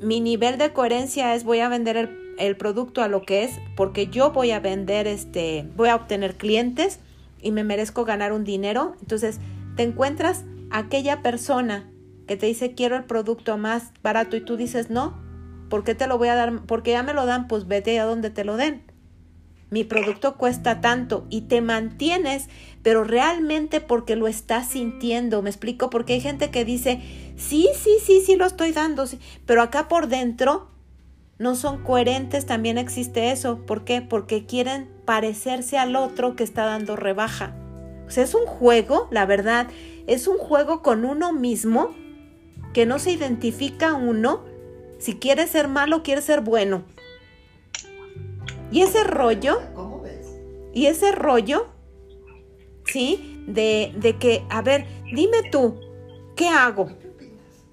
Mi 0.00 0.20
nivel 0.20 0.58
de 0.58 0.72
coherencia 0.72 1.34
es 1.34 1.44
voy 1.44 1.60
a 1.60 1.68
vender 1.68 2.10
el, 2.38 2.56
producto 2.56 3.02
a 3.02 3.08
lo 3.08 3.22
que 3.22 3.44
es 3.44 3.58
porque 3.76 4.06
yo 4.06 4.32
voy 4.32 4.50
a 4.50 4.60
vender 4.60 5.06
este, 5.06 5.68
voy 5.76 5.90
a 5.90 5.96
obtener 5.96 6.36
clientes 6.36 7.00
y 7.42 7.50
me 7.50 7.64
merezco 7.64 8.04
ganar 8.04 8.32
un 8.32 8.44
dinero. 8.44 8.96
Entonces, 9.00 9.40
te 9.76 9.82
encuentras 9.82 10.44
aquella 10.70 11.22
persona 11.22 11.90
que 12.26 12.36
te 12.36 12.46
dice 12.46 12.74
quiero 12.74 12.96
el 12.96 13.04
producto 13.04 13.58
más 13.58 13.92
barato 14.02 14.36
y 14.36 14.40
tú 14.40 14.56
dices 14.56 14.88
no, 14.88 15.18
¿por 15.68 15.84
qué 15.84 15.94
te 15.94 16.06
lo 16.06 16.16
voy 16.16 16.28
a 16.28 16.34
dar? 16.34 16.62
Porque 16.66 16.92
ya 16.92 17.02
me 17.02 17.12
lo 17.12 17.26
dan, 17.26 17.46
pues 17.46 17.66
vete 17.66 17.98
a 18.00 18.04
donde 18.04 18.30
te 18.30 18.44
lo 18.44 18.56
den 18.56 18.89
mi 19.70 19.84
producto 19.84 20.36
cuesta 20.36 20.80
tanto 20.80 21.26
y 21.30 21.42
te 21.42 21.60
mantienes, 21.60 22.48
pero 22.82 23.04
realmente 23.04 23.80
porque 23.80 24.16
lo 24.16 24.26
estás 24.26 24.68
sintiendo. 24.68 25.42
Me 25.42 25.50
explico, 25.50 25.90
porque 25.90 26.14
hay 26.14 26.20
gente 26.20 26.50
que 26.50 26.64
dice, 26.64 27.00
sí, 27.36 27.68
sí, 27.80 27.96
sí, 28.04 28.22
sí 28.24 28.36
lo 28.36 28.46
estoy 28.46 28.72
dando, 28.72 29.04
pero 29.46 29.62
acá 29.62 29.88
por 29.88 30.08
dentro 30.08 30.68
no 31.38 31.54
son 31.54 31.82
coherentes, 31.82 32.46
también 32.46 32.78
existe 32.78 33.30
eso. 33.30 33.64
¿Por 33.64 33.84
qué? 33.84 34.02
Porque 34.02 34.44
quieren 34.44 34.90
parecerse 35.04 35.78
al 35.78 35.96
otro 35.96 36.36
que 36.36 36.44
está 36.44 36.64
dando 36.66 36.96
rebaja. 36.96 37.54
O 38.06 38.10
sea, 38.10 38.24
es 38.24 38.34
un 38.34 38.44
juego, 38.44 39.08
la 39.10 39.24
verdad, 39.24 39.68
es 40.06 40.26
un 40.26 40.36
juego 40.36 40.82
con 40.82 41.04
uno 41.04 41.32
mismo 41.32 41.94
que 42.74 42.86
no 42.86 42.98
se 42.98 43.12
identifica 43.12 43.94
uno 43.94 44.44
si 44.98 45.14
quiere 45.14 45.46
ser 45.46 45.66
malo, 45.66 46.02
quiere 46.02 46.20
ser 46.20 46.42
bueno. 46.42 46.82
Y 48.70 48.82
ese 48.82 49.04
rollo, 49.04 49.60
¿Cómo 49.74 50.00
ves? 50.00 50.38
y 50.72 50.86
ese 50.86 51.12
rollo, 51.12 51.66
¿sí? 52.86 53.44
De, 53.46 53.92
de 53.96 54.16
que, 54.16 54.44
a 54.48 54.62
ver, 54.62 54.86
dime 55.12 55.38
tú, 55.50 55.80
¿qué 56.36 56.48
hago? 56.48 56.90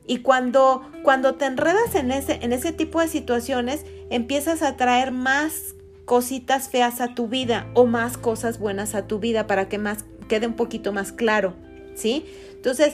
Y 0.07 0.19
cuando, 0.19 0.89
cuando 1.03 1.35
te 1.35 1.45
enredas 1.45 1.93
en 1.95 2.11
ese, 2.11 2.39
en 2.41 2.53
ese 2.53 2.71
tipo 2.71 3.01
de 3.01 3.07
situaciones, 3.09 3.85
empiezas 4.09 4.61
a 4.61 4.77
traer 4.77 5.11
más 5.11 5.75
cositas 6.05 6.69
feas 6.69 7.01
a 7.01 7.13
tu 7.13 7.27
vida 7.27 7.67
o 7.73 7.85
más 7.85 8.17
cosas 8.17 8.59
buenas 8.59 8.95
a 8.95 9.07
tu 9.07 9.19
vida 9.19 9.45
para 9.45 9.67
que 9.67 9.77
más 9.77 10.05
quede 10.29 10.47
un 10.47 10.53
poquito 10.53 10.93
más 10.93 11.11
claro, 11.11 11.53
¿sí? 11.95 12.25
Entonces, 12.53 12.93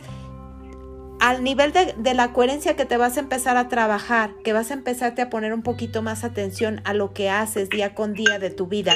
al 1.24 1.42
nivel 1.42 1.72
de, 1.72 2.14
la 2.14 2.34
coherencia 2.34 2.76
que 2.76 2.84
te 2.84 2.98
vas 2.98 3.16
a 3.16 3.22
empezar 3.22 3.56
a 3.56 3.70
trabajar, 3.70 4.34
que 4.44 4.52
vas 4.52 4.72
a 4.72 4.74
empezarte 4.74 5.22
a 5.22 5.30
poner 5.30 5.54
un 5.54 5.64
poquito 5.64 6.02
más 6.02 6.26
atención 6.26 6.82
a 6.84 6.94
lo 6.94 7.14
que 7.14 7.30
haces 7.30 7.70
día 7.70 7.96
con 7.96 8.14
día 8.14 8.40
de 8.40 8.50
tu 8.50 8.68
vida, 8.68 8.94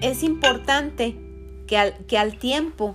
es 0.00 0.22
importante 0.22 1.16
que 1.66 1.76
al, 1.76 1.94
que 2.06 2.16
al 2.16 2.38
tiempo 2.38 2.94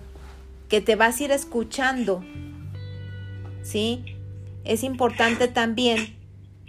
que 0.70 0.80
te 0.80 0.96
vas 0.96 1.20
a 1.20 1.24
ir 1.26 1.32
escuchando, 1.32 2.24
¿sí? 3.64 4.06
Es 4.64 4.82
importante 4.82 5.50
también 5.50 6.16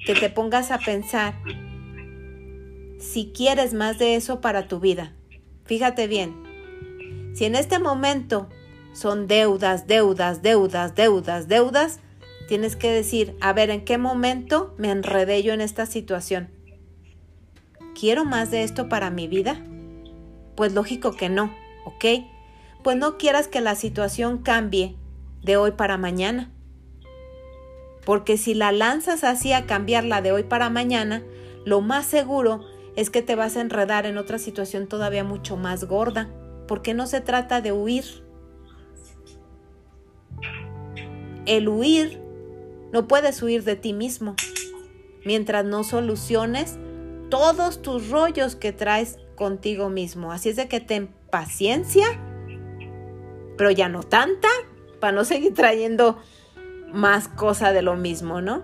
que 0.04 0.14
te 0.14 0.30
pongas 0.30 0.72
a 0.72 0.78
pensar 0.78 1.34
si 2.98 3.30
quieres 3.32 3.72
más 3.72 4.00
de 4.00 4.16
eso 4.16 4.40
para 4.40 4.66
tu 4.66 4.80
vida. 4.80 5.12
Fíjate 5.64 6.08
bien, 6.08 6.34
si 7.36 7.44
en 7.44 7.54
este 7.54 7.78
momento 7.78 8.48
son 8.94 9.26
deudas, 9.26 9.86
deudas, 9.86 10.40
deudas, 10.40 10.94
deudas, 10.94 11.48
deudas, 11.48 12.00
tienes 12.48 12.76
que 12.76 12.90
decir, 12.90 13.36
a 13.40 13.52
ver, 13.52 13.70
¿en 13.70 13.84
qué 13.84 13.98
momento 13.98 14.74
me 14.78 14.90
enredé 14.90 15.42
yo 15.42 15.52
en 15.52 15.60
esta 15.60 15.84
situación? 15.84 16.48
¿Quiero 17.98 18.24
más 18.24 18.50
de 18.50 18.62
esto 18.62 18.88
para 18.88 19.10
mi 19.10 19.28
vida? 19.28 19.60
Pues 20.56 20.72
lógico 20.72 21.12
que 21.12 21.28
no, 21.28 21.52
¿ok? 21.84 22.24
Pues 22.82 22.96
no 22.96 23.18
quieras 23.18 23.48
que 23.48 23.60
la 23.60 23.74
situación 23.74 24.38
cambie 24.38 24.96
de 25.42 25.56
hoy 25.56 25.72
para 25.72 25.98
mañana. 25.98 26.50
Porque 28.04 28.36
si 28.36 28.54
la 28.54 28.72
lanzas 28.72 29.24
así 29.24 29.52
a 29.52 29.66
cambiarla 29.66 30.22
de 30.22 30.32
hoy 30.32 30.42
para 30.44 30.70
mañana, 30.70 31.22
lo 31.64 31.80
más 31.80 32.06
seguro 32.06 32.60
es 32.96 33.10
que 33.10 33.22
te 33.22 33.34
vas 33.34 33.56
a 33.56 33.60
enredar 33.60 34.06
en 34.06 34.18
otra 34.18 34.38
situación 34.38 34.86
todavía 34.86 35.24
mucho 35.24 35.56
más 35.56 35.84
gorda. 35.84 36.28
Porque 36.68 36.94
no 36.94 37.06
se 37.06 37.20
trata 37.20 37.60
de 37.60 37.72
huir, 37.72 38.23
el 41.46 41.68
huir, 41.68 42.20
no 42.92 43.06
puedes 43.08 43.42
huir 43.42 43.64
de 43.64 43.76
ti 43.76 43.92
mismo 43.92 44.36
mientras 45.24 45.64
no 45.64 45.84
soluciones 45.84 46.78
todos 47.30 47.82
tus 47.82 48.10
rollos 48.10 48.56
que 48.56 48.72
traes 48.72 49.18
contigo 49.34 49.88
mismo. 49.88 50.32
Así 50.32 50.50
es 50.50 50.56
de 50.56 50.68
que 50.68 50.80
ten 50.80 51.08
paciencia, 51.30 52.06
pero 53.56 53.70
ya 53.70 53.88
no 53.88 54.02
tanta, 54.02 54.48
para 55.00 55.12
no 55.12 55.24
seguir 55.24 55.54
trayendo 55.54 56.18
más 56.92 57.28
cosa 57.28 57.72
de 57.72 57.82
lo 57.82 57.96
mismo, 57.96 58.40
¿no? 58.40 58.62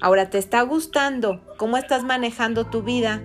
Ahora, 0.00 0.30
¿te 0.30 0.38
está 0.38 0.62
gustando 0.62 1.40
cómo 1.56 1.76
estás 1.76 2.04
manejando 2.04 2.66
tu 2.66 2.82
vida? 2.82 3.22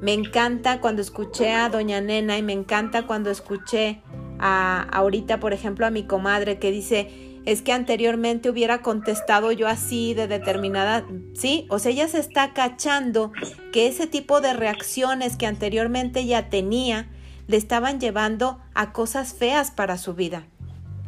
Me 0.00 0.12
encanta 0.12 0.80
cuando 0.80 1.02
escuché 1.02 1.52
a 1.52 1.68
Doña 1.68 2.00
Nena 2.00 2.38
y 2.38 2.42
me 2.42 2.52
encanta 2.52 3.06
cuando 3.06 3.30
escuché 3.30 4.02
ahorita, 4.38 5.40
por 5.40 5.52
ejemplo, 5.52 5.86
a 5.86 5.90
mi 5.90 6.04
comadre 6.04 6.58
que 6.58 6.70
dice, 6.70 7.40
es 7.44 7.62
que 7.62 7.72
anteriormente 7.72 8.50
hubiera 8.50 8.82
contestado 8.82 9.52
yo 9.52 9.68
así 9.68 10.12
de 10.14 10.28
determinada, 10.28 11.06
¿sí? 11.34 11.66
O 11.70 11.78
sea, 11.78 11.92
ella 11.92 12.08
se 12.08 12.18
está 12.18 12.52
cachando 12.52 13.32
que 13.72 13.86
ese 13.86 14.06
tipo 14.06 14.40
de 14.40 14.52
reacciones 14.52 15.36
que 15.36 15.46
anteriormente 15.46 16.26
ya 16.26 16.50
tenía 16.50 17.08
le 17.46 17.56
estaban 17.56 18.00
llevando 18.00 18.58
a 18.74 18.92
cosas 18.92 19.32
feas 19.32 19.70
para 19.70 19.96
su 19.96 20.14
vida. 20.14 20.46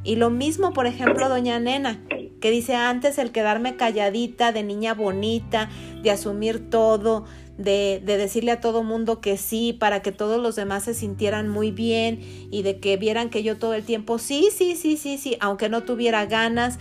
Y 0.02 0.16
lo 0.16 0.30
mismo, 0.30 0.72
por 0.72 0.86
ejemplo, 0.86 1.28
doña 1.28 1.60
Nena, 1.60 2.00
que 2.40 2.50
dice 2.50 2.74
antes 2.74 3.18
el 3.18 3.32
quedarme 3.32 3.76
calladita, 3.76 4.50
de 4.50 4.62
niña 4.62 4.94
bonita, 4.94 5.68
de 6.02 6.10
asumir 6.10 6.70
todo, 6.70 7.26
de, 7.60 8.00
decirle 8.04 8.52
a 8.52 8.60
todo 8.60 8.82
mundo 8.82 9.20
que 9.20 9.36
sí, 9.36 9.72
para 9.72 10.00
que 10.02 10.12
todos 10.12 10.40
los 10.40 10.56
demás 10.56 10.84
se 10.84 10.94
sintieran 10.94 11.48
muy 11.48 11.70
bien 11.70 12.20
y 12.50 12.62
de 12.62 12.80
que 12.80 12.96
vieran 12.96 13.30
que 13.30 13.42
yo 13.42 13.58
todo 13.58 13.74
el 13.74 13.84
tiempo 13.84 14.18
sí, 14.18 14.48
sí, 14.52 14.76
sí, 14.76 14.96
sí, 14.96 15.18
sí, 15.18 15.36
aunque 15.40 15.68
no 15.68 15.82
tuviera 15.82 16.26
ganas. 16.26 16.78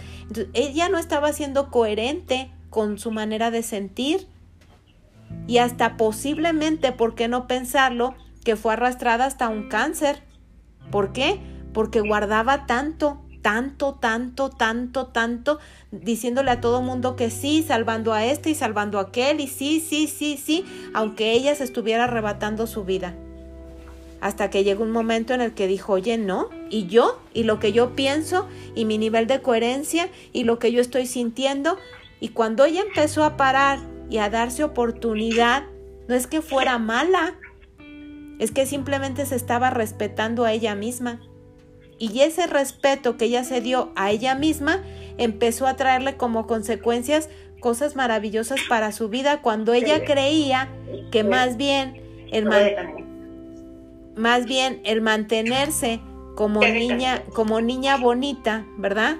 ella 0.53 0.89
no 0.89 0.97
estaba 0.97 1.33
siendo 1.33 1.69
coherente 1.69 2.51
con 2.69 2.97
su 2.97 3.11
manera 3.11 3.51
de 3.51 3.63
sentir 3.63 4.27
y 5.47 5.57
hasta 5.57 5.97
posiblemente, 5.97 6.91
¿por 6.91 7.15
qué 7.15 7.27
no 7.27 7.47
pensarlo? 7.47 8.15
Que 8.43 8.55
fue 8.55 8.73
arrastrada 8.73 9.25
hasta 9.25 9.49
un 9.49 9.67
cáncer. 9.67 10.23
¿Por 10.91 11.11
qué? 11.11 11.39
Porque 11.73 12.01
guardaba 12.01 12.65
tanto 12.65 13.21
tanto, 13.41 13.95
tanto, 13.95 14.49
tanto, 14.49 15.07
tanto, 15.07 15.59
diciéndole 15.91 16.51
a 16.51 16.61
todo 16.61 16.81
mundo 16.81 17.15
que 17.15 17.29
sí, 17.29 17.63
salvando 17.67 18.13
a 18.13 18.25
este 18.25 18.49
y 18.49 18.55
salvando 18.55 18.99
a 18.99 19.03
aquel, 19.03 19.39
y 19.39 19.47
sí, 19.47 19.79
sí, 19.79 20.07
sí, 20.07 20.37
sí, 20.37 20.65
aunque 20.93 21.31
ella 21.31 21.55
se 21.55 21.63
estuviera 21.63 22.05
arrebatando 22.05 22.67
su 22.67 22.83
vida. 22.83 23.15
Hasta 24.21 24.49
que 24.49 24.63
llegó 24.63 24.83
un 24.83 24.91
momento 24.91 25.33
en 25.33 25.41
el 25.41 25.53
que 25.53 25.67
dijo, 25.67 25.93
oye, 25.93 26.17
no, 26.17 26.49
y 26.69 26.87
yo, 26.87 27.19
y 27.33 27.43
lo 27.43 27.59
que 27.59 27.71
yo 27.71 27.95
pienso, 27.95 28.47
y 28.75 28.85
mi 28.85 28.97
nivel 28.97 29.27
de 29.27 29.41
coherencia, 29.41 30.09
y 30.33 30.43
lo 30.43 30.59
que 30.59 30.71
yo 30.71 30.81
estoy 30.81 31.05
sintiendo, 31.05 31.77
y 32.19 32.29
cuando 32.29 32.65
ella 32.65 32.81
empezó 32.81 33.23
a 33.23 33.37
parar 33.37 33.79
y 34.09 34.17
a 34.17 34.29
darse 34.29 34.63
oportunidad, 34.63 35.63
no 36.09 36.15
es 36.15 36.27
que 36.27 36.41
fuera 36.41 36.77
mala, 36.79 37.35
es 38.39 38.51
que 38.51 38.65
simplemente 38.65 39.25
se 39.25 39.35
estaba 39.35 39.69
respetando 39.69 40.43
a 40.43 40.51
ella 40.51 40.75
misma. 40.75 41.21
Y 41.99 42.21
ese 42.21 42.47
respeto 42.47 43.17
que 43.17 43.25
ella 43.25 43.43
se 43.43 43.59
dio 43.59 43.91
a 43.95 44.09
ella 44.09 44.33
misma 44.33 44.81
empezó 45.17 45.67
a 45.67 45.75
traerle 45.75 46.15
como 46.15 46.47
consecuencias 46.47 47.29
cosas 47.59 47.97
maravillosas 47.97 48.61
para 48.69 48.93
su 48.93 49.09
vida 49.09 49.41
cuando 49.41 49.73
ella 49.73 50.05
creía 50.05 50.69
que 51.11 51.25
más 51.25 51.57
bien. 51.57 52.01
el 52.31 52.47
más 54.15 54.45
bien 54.45 54.81
el 54.85 55.01
mantenerse 55.01 55.99
como 56.35 56.61
niña 56.61 57.23
como 57.33 57.59
niña 57.59 57.97
bonita, 57.97 58.65
¿verdad? 58.77 59.17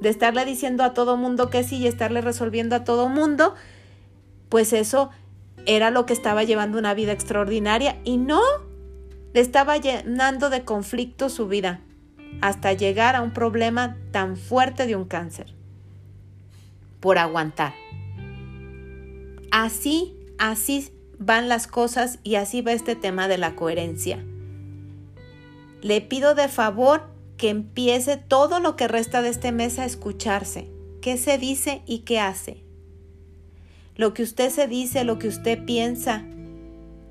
De 0.00 0.08
estarle 0.08 0.44
diciendo 0.44 0.84
a 0.84 0.94
todo 0.94 1.16
mundo 1.16 1.50
que 1.50 1.64
sí 1.64 1.78
y 1.78 1.88
estarle 1.88 2.20
resolviendo 2.20 2.76
a 2.76 2.84
todo 2.84 3.08
mundo, 3.08 3.54
pues 4.48 4.72
eso 4.72 5.10
era 5.66 5.90
lo 5.90 6.06
que 6.06 6.12
estaba 6.12 6.44
llevando 6.44 6.78
una 6.78 6.94
vida 6.94 7.10
extraordinaria 7.10 7.98
y 8.04 8.18
no 8.18 8.40
le 9.34 9.40
estaba 9.40 9.76
llenando 9.78 10.48
de 10.48 10.64
conflicto 10.64 11.28
su 11.28 11.48
vida 11.48 11.80
hasta 12.40 12.72
llegar 12.72 13.16
a 13.16 13.22
un 13.22 13.32
problema 13.32 13.96
tan 14.10 14.36
fuerte 14.36 14.86
de 14.86 14.96
un 14.96 15.04
cáncer. 15.04 15.54
Por 17.00 17.18
aguantar. 17.18 17.74
Así, 19.50 20.14
así 20.38 20.92
van 21.18 21.48
las 21.48 21.66
cosas 21.66 22.18
y 22.22 22.36
así 22.36 22.62
va 22.62 22.72
este 22.72 22.96
tema 22.96 23.28
de 23.28 23.38
la 23.38 23.54
coherencia. 23.54 24.24
Le 25.82 26.00
pido 26.00 26.34
de 26.34 26.48
favor 26.48 27.10
que 27.36 27.48
empiece 27.48 28.16
todo 28.16 28.60
lo 28.60 28.76
que 28.76 28.86
resta 28.86 29.22
de 29.22 29.30
este 29.30 29.50
mes 29.50 29.78
a 29.78 29.84
escucharse. 29.86 30.68
¿Qué 31.00 31.16
se 31.16 31.38
dice 31.38 31.82
y 31.86 32.00
qué 32.00 32.20
hace? 32.20 32.62
Lo 33.96 34.14
que 34.14 34.22
usted 34.22 34.50
se 34.50 34.66
dice, 34.66 35.04
lo 35.04 35.18
que 35.18 35.28
usted 35.28 35.64
piensa, 35.64 36.24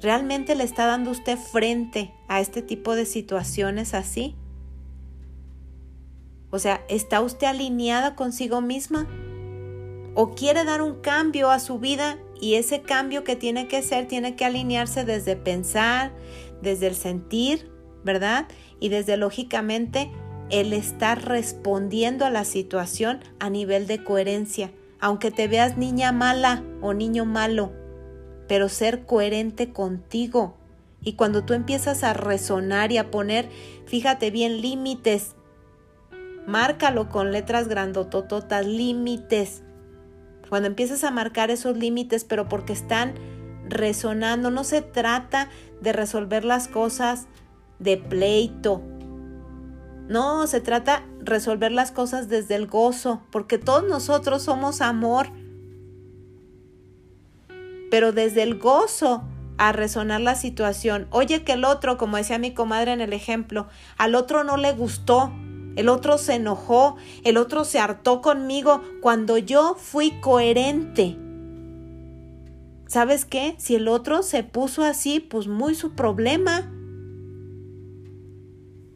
¿realmente 0.01 0.55
le 0.55 0.63
está 0.63 0.85
dando 0.85 1.11
usted 1.11 1.37
frente 1.37 2.11
a 2.27 2.41
este 2.41 2.61
tipo 2.61 2.95
de 2.95 3.05
situaciones 3.05 3.93
así? 3.93 4.35
O 6.51 6.59
sea, 6.59 6.83
¿está 6.89 7.21
usted 7.21 7.47
alineada 7.47 8.15
consigo 8.15 8.61
misma? 8.61 9.07
¿O 10.15 10.33
quiere 10.35 10.63
dar 10.63 10.81
un 10.81 10.95
cambio 10.95 11.51
a 11.51 11.59
su 11.59 11.79
vida 11.79 12.17
y 12.41 12.55
ese 12.55 12.81
cambio 12.81 13.23
que 13.23 13.35
tiene 13.35 13.67
que 13.67 13.81
ser 13.81 14.07
tiene 14.07 14.35
que 14.35 14.45
alinearse 14.45 15.05
desde 15.05 15.35
pensar, 15.35 16.11
desde 16.61 16.87
el 16.87 16.95
sentir, 16.95 17.69
¿verdad? 18.03 18.47
Y 18.79 18.89
desde 18.89 19.17
lógicamente 19.17 20.11
el 20.49 20.73
estar 20.73 21.27
respondiendo 21.27 22.25
a 22.25 22.31
la 22.31 22.43
situación 22.43 23.19
a 23.39 23.49
nivel 23.49 23.85
de 23.85 24.03
coherencia, 24.03 24.71
aunque 24.99 25.31
te 25.31 25.47
veas 25.47 25.77
niña 25.77 26.11
mala 26.11 26.63
o 26.81 26.93
niño 26.93 27.25
malo, 27.25 27.71
pero 28.47 28.67
ser 28.67 29.05
coherente 29.05 29.71
contigo. 29.71 30.55
Y 31.01 31.13
cuando 31.13 31.45
tú 31.45 31.53
empiezas 31.53 32.03
a 32.03 32.13
resonar 32.13 32.91
y 32.91 32.97
a 32.97 33.11
poner, 33.11 33.47
fíjate 33.85 34.31
bien, 34.31 34.61
límites 34.61 35.35
Márcalo 36.49 37.09
con 37.09 37.31
letras 37.31 37.67
grandotototas, 37.67 38.65
límites. 38.65 39.61
Cuando 40.49 40.67
empieces 40.67 41.03
a 41.03 41.11
marcar 41.11 41.51
esos 41.51 41.77
límites, 41.77 42.23
pero 42.23 42.49
porque 42.49 42.73
están 42.73 43.13
resonando, 43.67 44.49
no 44.49 44.63
se 44.63 44.81
trata 44.81 45.49
de 45.79 45.93
resolver 45.93 46.43
las 46.43 46.67
cosas 46.67 47.27
de 47.77 47.97
pleito. 47.97 48.81
No, 50.07 50.47
se 50.47 50.59
trata 50.59 51.03
resolver 51.19 51.71
las 51.71 51.91
cosas 51.91 52.29
desde 52.29 52.55
el 52.55 52.65
gozo, 52.65 53.21
porque 53.29 53.59
todos 53.59 53.83
nosotros 53.83 54.41
somos 54.41 54.81
amor. 54.81 55.27
Pero 57.91 58.11
desde 58.11 58.41
el 58.41 58.57
gozo 58.57 59.23
a 59.59 59.71
resonar 59.71 60.21
la 60.21 60.33
situación. 60.33 61.07
Oye 61.11 61.43
que 61.43 61.51
el 61.51 61.63
otro, 61.63 61.99
como 61.99 62.17
decía 62.17 62.39
mi 62.39 62.55
comadre 62.55 62.91
en 62.91 63.01
el 63.01 63.13
ejemplo, 63.13 63.67
al 63.97 64.15
otro 64.15 64.43
no 64.43 64.57
le 64.57 64.71
gustó, 64.71 65.31
el 65.79 65.87
otro 65.87 66.17
se 66.17 66.33
enojó, 66.33 66.97
el 67.23 67.37
otro 67.37 67.63
se 67.63 67.79
hartó 67.79 68.21
conmigo 68.21 68.81
cuando 69.01 69.37
yo 69.37 69.75
fui 69.79 70.11
coherente. 70.19 71.17
¿Sabes 72.85 73.23
qué? 73.23 73.55
Si 73.59 73.75
el 73.75 73.87
otro 73.87 74.21
se 74.21 74.43
puso 74.43 74.83
así, 74.83 75.21
pues 75.21 75.47
muy 75.47 75.75
su 75.75 75.95
problema. 75.95 76.69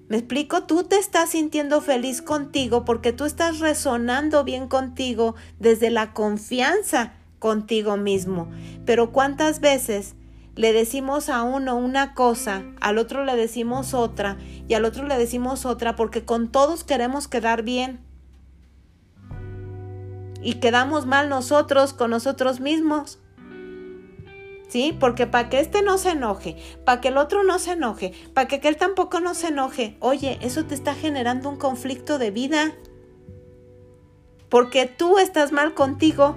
¿Me 0.10 0.18
explico? 0.18 0.64
Tú 0.64 0.84
te 0.84 0.98
estás 0.98 1.30
sintiendo 1.30 1.80
feliz 1.80 2.22
contigo 2.22 2.84
porque 2.84 3.14
tú 3.14 3.24
estás 3.24 3.62
resonando 3.62 4.44
bien 4.44 4.68
contigo 4.68 5.36
desde 5.60 5.90
la 5.90 6.12
confianza 6.12 7.14
contigo 7.40 7.96
mismo. 7.96 8.52
Pero 8.86 9.14
¿cuántas 9.14 9.62
veces 9.62 10.16
le 10.56 10.72
decimos 10.72 11.30
a 11.30 11.42
uno 11.44 11.76
una 11.76 12.14
cosa, 12.14 12.64
al 12.80 13.00
otro 13.00 13.26
le 13.26 13.36
decimos 13.36 13.94
otra 13.94 14.38
y 14.68 14.76
al 14.76 14.86
otro 14.86 15.08
le 15.08 15.18
decimos 15.18 15.66
otra 15.66 15.96
porque 15.96 16.26
con 16.26 16.52
todos 16.52 16.84
queremos 16.84 17.28
quedar 17.28 17.64
bien. 17.64 18.00
Y 20.42 20.56
quedamos 20.56 21.06
mal 21.06 21.30
nosotros 21.30 21.94
con 21.94 22.12
nosotros 22.12 22.60
mismos. 22.60 23.20
¿Sí? 24.68 24.96
Porque 25.00 25.28
para 25.28 25.50
que 25.50 25.60
este 25.60 25.84
no 25.84 25.98
se 25.98 26.12
enoje, 26.12 26.58
para 26.84 27.00
que 27.00 27.10
el 27.10 27.18
otro 27.18 27.44
no 27.44 27.60
se 27.60 27.74
enoje, 27.74 28.12
para 28.34 28.48
que 28.48 28.56
aquel 28.56 28.76
tampoco 28.76 29.20
no 29.20 29.36
se 29.36 29.50
enoje, 29.50 29.98
oye, 30.00 30.40
eso 30.42 30.66
te 30.66 30.74
está 30.74 30.96
generando 30.96 31.48
un 31.48 31.58
conflicto 31.58 32.18
de 32.18 32.32
vida. 32.32 32.74
Porque 34.50 34.86
tú 34.86 35.20
estás 35.20 35.52
mal 35.52 35.74
contigo 35.74 36.36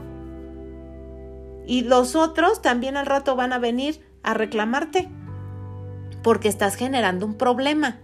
y 1.67 1.83
los 1.83 2.15
otros 2.15 2.63
también 2.63 2.97
al 2.97 3.07
rato 3.07 3.37
van 3.37 3.53
a 3.53 3.59
venir 3.59 4.06
a 4.27 4.35
reclamarte 4.35 5.09
porque 6.23 6.49
estás 6.49 6.75
generando 6.75 7.25
un 7.25 7.39
problema. 7.39 8.01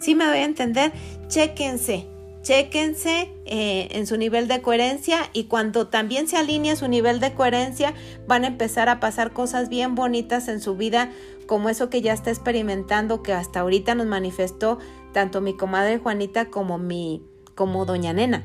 ¿Sí 0.00 0.14
me 0.14 0.26
voy 0.26 0.38
a 0.38 0.44
entender? 0.44 0.92
Chéquense, 1.28 2.06
chéquense 2.42 3.32
eh, 3.46 3.88
en 3.92 4.06
su 4.06 4.18
nivel 4.18 4.48
de 4.48 4.60
coherencia 4.60 5.30
y 5.32 5.44
cuando 5.44 5.86
también 5.86 6.28
se 6.28 6.36
alinea 6.36 6.76
su 6.76 6.88
nivel 6.88 7.20
de 7.20 7.32
coherencia 7.32 7.94
van 8.26 8.44
a 8.44 8.48
empezar 8.48 8.90
a 8.90 9.00
pasar 9.00 9.32
cosas 9.32 9.70
bien 9.70 9.94
bonitas 9.94 10.48
en 10.48 10.60
su 10.60 10.76
vida 10.76 11.10
como 11.46 11.68
eso 11.68 11.88
que 11.88 12.02
ya 12.02 12.12
está 12.12 12.30
experimentando 12.30 13.22
que 13.22 13.32
hasta 13.32 13.60
ahorita 13.60 13.94
nos 13.94 14.06
manifestó 14.06 14.78
tanto 15.12 15.40
mi 15.40 15.56
comadre 15.56 15.98
Juanita 15.98 16.50
como 16.50 16.78
mi 16.78 17.22
como 17.54 17.84
doña 17.86 18.12
Nena. 18.12 18.44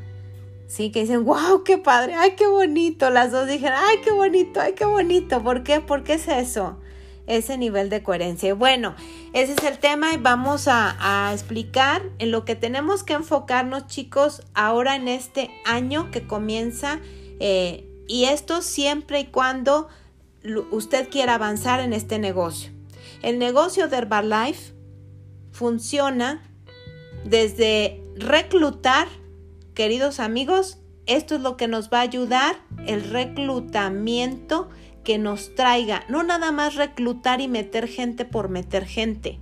Sí, 0.69 0.91
que 0.91 1.01
dicen, 1.01 1.25
wow, 1.25 1.63
qué 1.63 1.79
padre, 1.79 2.13
ay, 2.13 2.35
qué 2.37 2.45
bonito. 2.45 3.09
Las 3.09 3.31
dos 3.31 3.47
dijeron, 3.47 3.79
ay, 3.81 3.97
qué 4.03 4.11
bonito, 4.11 4.61
ay, 4.61 4.73
qué 4.73 4.85
bonito. 4.85 5.41
¿Por 5.41 5.63
qué? 5.63 5.81
¿Por 5.81 6.03
qué 6.03 6.13
es 6.13 6.27
eso? 6.27 6.77
Ese 7.25 7.57
nivel 7.57 7.89
de 7.89 8.03
coherencia. 8.03 8.53
Bueno, 8.53 8.93
ese 9.33 9.53
es 9.53 9.63
el 9.63 9.79
tema 9.79 10.13
y 10.13 10.17
vamos 10.17 10.67
a, 10.67 11.31
explicar 11.33 12.03
en 12.19 12.29
lo 12.29 12.45
que 12.45 12.55
tenemos 12.55 13.01
que 13.01 13.13
enfocarnos, 13.13 13.87
chicos, 13.87 14.43
ahora 14.53 14.95
en 14.95 15.07
este 15.07 15.49
año 15.65 16.11
que 16.11 16.27
comienza. 16.27 16.99
Eh, 17.39 17.89
y 18.07 18.25
esto 18.25 18.61
siempre 18.61 19.21
y 19.21 19.25
cuando 19.25 19.87
usted 20.69 21.09
quiera 21.09 21.33
avanzar 21.33 21.79
en 21.79 21.93
este 21.93 22.19
negocio. 22.19 22.71
El 23.23 23.39
negocio 23.39 23.87
de 23.87 23.97
Herbalife 23.97 24.73
funciona 25.51 26.43
desde 27.25 28.03
reclutar 28.17 29.07
Queridos 29.79 30.19
amigos, 30.19 30.77
esto 31.05 31.35
es 31.35 31.41
lo 31.41 31.55
que 31.55 31.69
nos 31.69 31.89
va 31.89 31.99
a 31.99 32.01
ayudar 32.01 32.57
el 32.85 33.01
reclutamiento 33.01 34.67
que 35.05 35.17
nos 35.17 35.55
traiga, 35.55 36.03
no 36.09 36.21
nada 36.21 36.51
más 36.51 36.75
reclutar 36.75 37.39
y 37.39 37.47
meter 37.47 37.87
gente 37.87 38.25
por 38.25 38.49
meter 38.49 38.83
gente, 38.83 39.39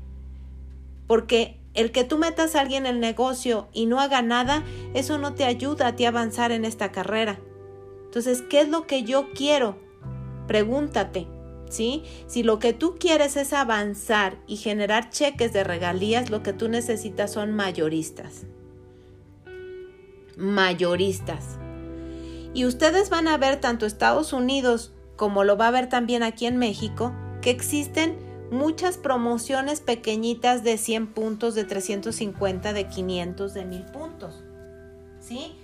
porque 1.08 1.58
el 1.74 1.92
que 1.92 2.04
tú 2.04 2.20
metas 2.20 2.56
a 2.56 2.62
alguien 2.62 2.86
en 2.86 2.94
el 2.94 3.02
negocio 3.02 3.68
y 3.74 3.88
no 3.88 4.00
haga 4.00 4.22
nada, 4.22 4.64
eso 4.94 5.18
no 5.18 5.34
te 5.34 5.44
ayuda 5.44 5.88
a 5.88 5.96
ti 5.96 6.06
avanzar 6.06 6.52
en 6.52 6.66
esta 6.66 6.92
carrera. 6.92 7.40
Entonces, 8.06 8.44
¿qué 8.44 8.62
es 8.62 8.70
lo 8.70 8.86
que 8.86 9.02
yo 9.02 9.30
quiero? 9.34 9.80
Pregúntate, 10.46 11.26
¿sí? 11.68 12.04
Si 12.28 12.44
lo 12.44 12.60
que 12.60 12.74
tú 12.74 12.98
quieres 13.00 13.38
es 13.38 13.54
avanzar 13.54 14.38
y 14.46 14.58
generar 14.58 15.10
cheques 15.10 15.52
de 15.52 15.64
regalías, 15.64 16.30
lo 16.30 16.44
que 16.44 16.54
tú 16.54 16.70
necesitas 16.70 17.34
son 17.34 17.56
mayoristas 17.56 18.46
mayoristas. 20.38 21.58
Y 22.54 22.66
ustedes 22.66 23.10
van 23.10 23.28
a 23.28 23.38
ver 23.38 23.60
tanto 23.60 23.86
Estados 23.86 24.34
Unidos 24.34 24.94
como 25.18 25.44
lo 25.44 25.58
va 25.58 25.68
a 25.68 25.72
ver 25.72 25.90
también 25.90 26.24
aquí 26.24 26.46
en 26.46 26.58
México, 26.58 27.12
que 27.42 27.50
existen 27.50 28.16
muchas 28.52 28.98
promociones 28.98 29.82
pequeñitas 29.82 30.64
de 30.64 30.78
100 30.78 31.08
puntos, 31.08 31.56
de 31.56 31.66
350, 31.66 32.72
de 32.72 32.88
500, 32.88 33.54
de 33.54 33.66
1000 33.66 33.86
puntos. 33.86 34.44
¿Sí? 35.20 35.56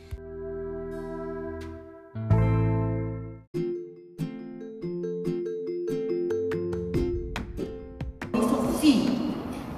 Sí. 8.82 9.34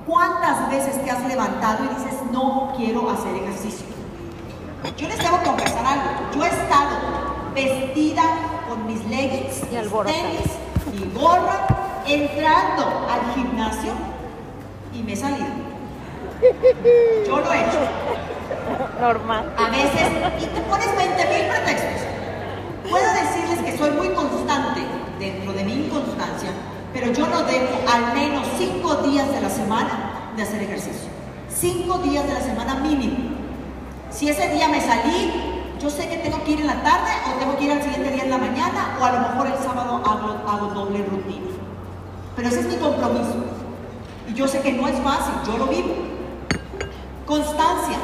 ¿Cuántas 0.07 0.69
veces 0.71 1.03
te 1.03 1.11
has 1.11 1.27
levantado 1.27 1.85
y 1.85 1.87
dices, 1.89 2.19
no 2.31 2.73
quiero 2.75 3.09
hacer 3.09 3.35
ejercicio? 3.35 3.94
Yo 4.97 5.07
les 5.07 5.17
debo 5.17 5.37
confesar 5.43 5.85
algo. 5.85 6.09
Yo 6.35 6.45
he 6.45 6.47
estado 6.47 6.97
vestida 7.53 8.23
con 8.69 8.85
mis 8.85 9.03
leggings, 9.05 9.63
Y 9.71 9.75
mis 9.75 9.91
tenis, 9.91 10.51
mi 10.93 11.11
gorra, 11.13 11.67
entrando 12.05 13.07
al 13.09 13.33
gimnasio 13.33 13.93
y 14.93 15.01
me 15.01 15.13
he 15.13 15.15
salido. 15.15 15.47
Yo 17.25 17.39
lo 17.39 17.51
he 17.51 17.59
hecho. 17.59 17.79
Normal. 19.01 19.53
A 19.57 19.69
veces, 19.69 20.07
y 20.39 20.45
te 20.45 20.61
pones 20.61 20.95
20 20.95 21.25
mil 21.25 21.47
pretextos. 21.49 22.01
Puedo 22.89 23.13
decirles 23.13 23.59
que 23.65 23.77
soy 23.77 23.91
muy 23.91 24.09
constante 24.09 24.81
dentro 25.19 25.51
de 25.53 25.63
mi 25.63 25.73
inconstancia, 25.73 26.51
pero 26.93 27.11
yo 27.11 27.27
no 27.27 27.43
dejo 27.43 27.75
al 27.91 28.13
menos 28.13 28.47
5 28.57 28.95
días 29.07 29.31
de 29.31 29.41
la 29.41 29.49
semana 29.49 30.31
de 30.35 30.43
hacer 30.43 30.61
ejercicio. 30.61 31.09
5 31.49 31.97
días 31.99 32.27
de 32.27 32.33
la 32.33 32.41
semana 32.41 32.75
mínimo. 32.75 33.34
Si 34.15 34.29
ese 34.29 34.47
día 34.47 34.69
me 34.69 34.79
salí, 34.79 35.29
yo 35.77 35.89
sé 35.89 36.07
que 36.07 36.15
tengo 36.15 36.41
que 36.45 36.51
ir 36.51 36.61
en 36.61 36.67
la 36.67 36.81
tarde 36.81 37.11
o 37.27 37.37
tengo 37.37 37.57
que 37.57 37.65
ir 37.65 37.71
al 37.73 37.83
siguiente 37.83 38.11
día 38.11 38.23
en 38.23 38.29
la 38.29 38.37
mañana 38.37 38.97
o 38.97 39.03
a 39.03 39.11
lo 39.11 39.19
mejor 39.19 39.47
el 39.47 39.57
sábado 39.57 40.01
hago, 40.05 40.67
doble 40.73 41.03
rutina. 41.03 41.51
Pero 42.33 42.47
ese 42.47 42.61
es 42.61 42.67
mi 42.67 42.77
compromiso. 42.77 43.35
Y 44.29 44.33
yo 44.33 44.47
sé 44.47 44.61
que 44.61 44.71
no 44.71 44.87
es 44.87 44.97
fácil, 45.01 45.33
yo 45.45 45.57
lo 45.57 45.67
vivo. 45.67 45.95
Constancia. 47.25 47.97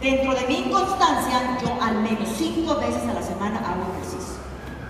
Dentro 0.00 0.34
de 0.34 0.44
mi 0.48 0.54
inconstancia, 0.66 1.56
yo 1.62 1.68
al 1.80 2.00
menos 2.00 2.28
cinco 2.36 2.74
veces 2.74 3.08
a 3.08 3.14
la 3.14 3.22
semana 3.22 3.58
hago 3.58 3.86
ejercicio. 3.94 4.34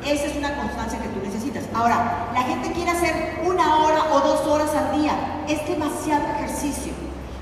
Esa 0.03 0.29
es 0.29 0.37
una 0.37 0.57
constancia 0.57 0.99
que 0.99 1.09
tú 1.09 1.21
necesitas. 1.23 1.65
Ahora, 1.75 2.31
la 2.33 2.43
gente 2.43 2.73
quiere 2.73 2.91
hacer 2.91 3.43
una 3.45 3.85
hora 3.85 4.05
o 4.15 4.21
dos 4.21 4.47
horas 4.47 4.71
al 4.75 4.99
día. 4.99 5.45
Es 5.47 5.69
demasiado 5.69 6.25
ejercicio. 6.39 6.95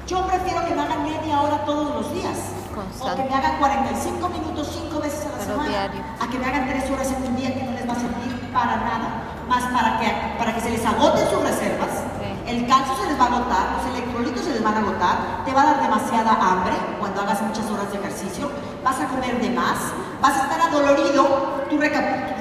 Yo 0.08 0.26
prefiero 0.26 0.66
que 0.66 0.74
me 0.74 0.82
hagan 0.82 1.04
media 1.04 1.40
hora 1.40 1.64
todos 1.64 1.94
los 1.94 2.12
días. 2.12 2.53
O 2.74 3.14
que 3.16 3.22
me 3.24 3.34
hagan 3.34 3.58
45 3.58 4.28
minutos 4.28 4.68
cinco 4.74 5.00
veces 5.00 5.26
a 5.26 5.30
la 5.30 5.38
Pero 5.38 5.50
semana. 5.52 5.68
diario. 5.70 6.02
A 6.20 6.26
que 6.26 6.38
me 6.38 6.46
hagan 6.46 6.66
tres 6.68 6.90
horas 6.90 7.08
en 7.12 7.22
un 7.22 7.36
día 7.36 7.54
que 7.54 7.62
no 7.62 7.72
les 7.72 7.88
va 7.88 7.92
a 7.92 8.00
servir 8.00 8.50
para 8.52 8.76
nada. 8.76 9.08
Más 9.48 9.62
para 9.70 10.00
que, 10.00 10.08
para 10.38 10.54
que 10.54 10.60
se 10.60 10.70
les 10.70 10.84
agoten 10.84 11.28
sus 11.28 11.42
reservas. 11.42 11.90
Sí. 12.18 12.28
El 12.50 12.66
calcio 12.66 12.94
se 12.96 13.06
les 13.08 13.20
va 13.20 13.24
a 13.24 13.26
agotar, 13.28 13.64
los 13.76 13.94
electrolitos 13.94 14.42
se 14.44 14.52
les 14.52 14.62
van 14.64 14.74
a 14.74 14.78
agotar, 14.78 15.44
te 15.44 15.52
va 15.52 15.62
a 15.62 15.66
dar 15.66 15.82
demasiada 15.82 16.32
hambre 16.32 16.72
cuando 16.98 17.20
hagas 17.22 17.42
muchas 17.42 17.70
horas 17.70 17.90
de 17.92 17.98
ejercicio, 17.98 18.50
vas 18.82 19.00
a 19.00 19.06
comer 19.06 19.40
de 19.40 19.50
más, 19.50 19.78
vas 20.20 20.36
a 20.38 20.42
estar 20.44 20.60
adolorido, 20.60 21.64
tu, 21.68 21.76
tu 21.76 21.80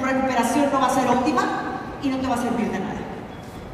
recuperación 0.04 0.70
no 0.72 0.80
va 0.80 0.86
a 0.86 0.90
ser 0.90 1.08
óptima 1.08 1.42
y 2.02 2.08
no 2.08 2.16
te 2.18 2.26
va 2.26 2.34
a 2.34 2.38
servir 2.38 2.70
de 2.70 2.80
nada. 2.80 3.00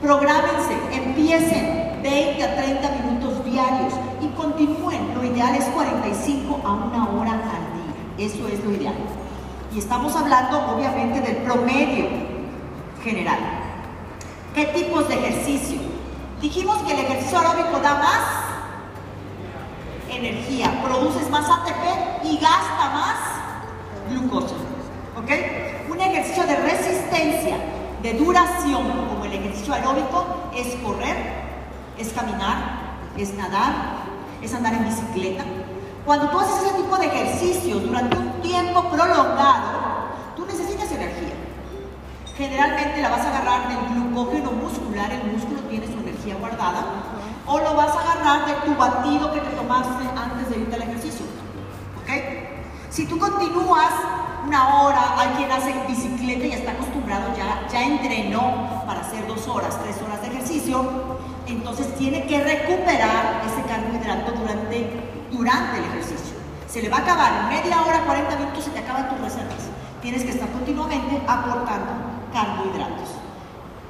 Prográmense, 0.01 0.75
empiecen 0.93 1.90
20 2.03 2.43
a 2.43 2.57
30 2.57 2.89
minutos 3.03 3.45
diarios 3.45 3.95
y 4.21 4.29
continúen. 4.37 5.15
Lo 5.15 5.25
ideal 5.25 5.55
es 5.55 5.65
45 5.65 6.61
a 6.65 6.73
una 6.73 7.09
hora 7.11 7.33
al 7.33 7.39
día. 7.39 8.27
Eso 8.27 8.49
es 8.49 8.63
lo 8.65 8.73
ideal. 8.73 8.95
Y 9.75 9.79
estamos 9.79 10.15
hablando 10.17 10.75
obviamente 10.75 11.21
del 11.21 11.37
promedio 11.39 12.07
general. 13.03 13.39
¿Qué 14.55 14.67
tipos 14.67 15.09
de 15.09 15.15
ejercicio? 15.15 15.79
Dijimos 16.41 16.79
que 16.79 16.93
el 16.93 17.01
ejercicio 17.01 17.39
aeróbico 17.39 17.79
da 17.81 17.95
más 17.95 18.21
energía, 20.11 20.83
produces 20.83 21.31
más 21.31 21.49
ATP 21.49 22.25
y 22.25 22.37
gasta 22.39 22.91
más 22.91 23.17
glucosa. 24.11 24.57
¿Ok? 25.17 25.31
Un 25.91 26.01
ejercicio 26.01 26.45
de 26.47 26.57
resistencia, 26.57 27.57
de 28.03 28.15
duración, 28.15 28.83
como 29.09 29.25
el 29.25 29.35
ejercicio 29.35 29.75
aeróbico, 29.75 30.27
es 30.57 30.75
correr, 30.83 31.50
es 32.01 32.13
caminar, 32.15 32.57
es 33.17 33.35
nadar, 33.35 33.73
es 34.41 34.55
andar 34.55 34.73
en 34.73 34.85
bicicleta. 34.87 35.45
Cuando 36.07 36.31
tú 36.31 36.41
haces 36.41 36.65
ese 36.65 36.83
tipo 36.83 36.97
de 36.97 37.07
ejercicios 37.07 37.83
durante 37.83 38.17
un 38.17 38.33
tiempo 38.41 38.83
prolongado, 38.85 40.09
tú 40.35 40.47
necesitas 40.47 40.91
energía. 40.93 41.35
Generalmente 42.37 43.03
la 43.03 43.11
vas 43.11 43.21
a 43.21 43.29
agarrar 43.29 43.69
del 43.69 43.95
glucógeno 43.95 44.51
muscular, 44.53 45.13
el 45.13 45.31
músculo 45.31 45.61
tiene 45.69 45.87
su 45.87 45.99
energía 46.01 46.37
guardada, 46.37 46.85
o 47.47 47.59
lo 47.59 47.75
vas 47.75 47.95
a 47.95 48.01
agarrar 48.01 48.47
de 48.47 48.55
tu 48.67 48.75
batido 48.79 49.31
que 49.33 49.41
te 49.41 49.51
tomaste 49.51 50.05
antes 50.17 50.49
de 50.49 50.59
irte 50.59 50.75
al 50.77 50.83
ejercicio. 50.83 51.27
¿Ok? 52.03 52.11
Si 52.89 53.07
tú 53.07 53.19
continúas 53.19 53.93
una 54.47 54.83
hora, 54.83 55.21
hay 55.21 55.29
quien 55.37 55.53
hace 55.53 55.75
bicicleta 55.87 56.47
y 56.47 56.53
está 56.53 56.73
acostumbrado, 56.73 57.27
ya, 57.37 57.69
ya 57.71 57.85
entrenó 57.85 58.83
para 58.87 59.01
hacer 59.01 59.27
dos 59.27 59.47
horas, 59.47 59.79
tres 59.83 59.97
horas 60.03 60.23
de 60.23 60.29
ejercicio, 60.29 61.19
entonces 61.53 61.95
tiene 61.97 62.27
que 62.27 62.43
recuperar 62.43 63.43
ese 63.47 63.63
carbohidrato 63.67 64.33
durante, 64.33 64.91
durante 65.31 65.79
el 65.79 65.85
ejercicio. 65.85 66.37
Se 66.69 66.81
le 66.81 66.89
va 66.89 66.99
a 66.99 67.01
acabar 67.01 67.49
media 67.49 67.83
hora, 67.83 68.05
40 68.05 68.37
minutos, 68.37 68.65
se 68.65 68.71
te 68.71 68.79
acaban 68.79 69.09
tus 69.09 69.21
reservas. 69.21 69.69
Tienes 70.01 70.23
que 70.23 70.31
estar 70.31 70.49
continuamente 70.51 71.21
aportando 71.27 71.93
carbohidratos. 72.33 73.11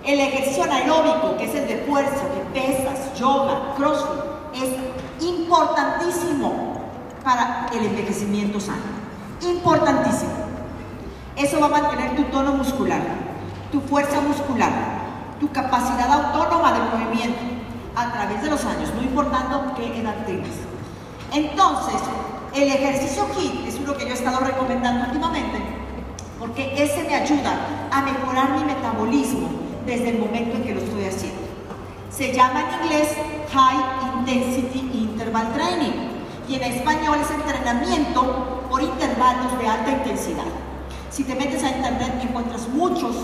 El 0.05 0.19
ejercicio 0.19 0.65
anaeróbico, 0.65 1.37
que 1.37 1.45
es 1.45 1.55
el 1.55 1.69
de 1.69 1.77
fuerza, 1.87 2.25
de 2.35 2.61
pesas, 2.61 3.19
yoga, 3.19 3.75
crossfit, 3.77 4.25
es 4.55 5.23
importantísimo 5.23 6.81
para 7.23 7.67
el 7.73 7.85
envejecimiento 7.85 8.59
sano. 8.59 8.81
Importantísimo. 9.43 10.33
Eso 11.37 11.61
va 11.61 11.67
a 11.67 11.83
mantener 11.83 12.17
tu 12.17 12.25
tono 12.25 12.53
muscular, 12.53 13.01
tu 13.71 13.81
fuerza 13.83 14.21
muscular, 14.21 15.00
tu 15.41 15.51
capacidad 15.51 16.13
autónoma 16.13 16.73
de 16.73 16.81
movimiento 16.81 17.41
a 17.97 18.13
través 18.13 18.43
de 18.43 18.51
los 18.51 18.65
años, 18.65 18.91
no 18.95 19.03
importando 19.03 19.75
qué 19.75 19.99
edad 19.99 20.15
tengas. 20.27 20.51
Entonces, 21.33 22.01
el 22.55 22.69
ejercicio 22.69 23.27
HIIT 23.37 23.67
es 23.67 23.81
uno 23.81 23.95
que 23.97 24.05
yo 24.05 24.11
he 24.11 24.15
estado 24.15 24.41
recomendando 24.41 25.07
últimamente 25.07 25.59
porque 26.39 26.83
ese 26.83 27.05
me 27.05 27.15
ayuda 27.15 27.89
a 27.91 28.03
mejorar 28.03 28.51
mi 28.59 28.65
metabolismo 28.65 29.49
desde 29.87 30.11
el 30.11 30.19
momento 30.19 30.57
en 30.57 30.63
que 30.63 30.75
lo 30.75 30.81
estoy 30.81 31.05
haciendo. 31.05 31.41
Se 32.11 32.33
llama 32.33 32.61
en 32.61 32.83
inglés 32.83 33.15
High 33.53 34.19
Intensity 34.19 34.79
Interval 34.95 35.53
Training 35.53 35.93
y 36.49 36.55
en 36.55 36.63
español 36.63 37.19
es 37.23 37.31
entrenamiento 37.31 38.67
por 38.69 38.83
intervalos 38.83 39.59
de 39.59 39.69
alta 39.69 39.91
intensidad. 39.91 40.45
Si 41.11 41.25
te 41.25 41.35
metes 41.35 41.63
a 41.63 41.71
internet 41.71 42.15
encuentras 42.23 42.69
muchos 42.69 43.15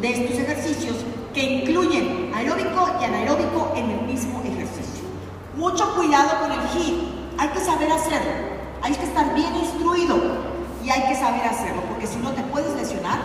de 0.00 0.10
estos 0.10 0.38
ejercicios 0.38 0.96
que 1.36 1.42
incluyen 1.42 2.32
aeróbico 2.34 2.88
y 2.98 3.04
anaeróbico 3.04 3.70
en 3.76 3.90
el 3.90 4.00
mismo 4.06 4.40
ejercicio. 4.40 5.04
Mucho 5.54 5.94
cuidado 5.94 6.30
con 6.40 6.50
el 6.50 6.60
HIIT, 6.72 6.96
hay 7.36 7.48
que 7.48 7.60
saber 7.60 7.92
hacerlo, 7.92 8.32
hay 8.80 8.94
que 8.94 9.04
estar 9.04 9.34
bien 9.34 9.54
instruido 9.54 10.16
y 10.82 10.88
hay 10.88 11.02
que 11.02 11.14
saber 11.14 11.42
hacerlo, 11.44 11.82
porque 11.90 12.06
si 12.06 12.16
no 12.20 12.30
te 12.30 12.40
puedes 12.44 12.74
lesionar 12.74 13.18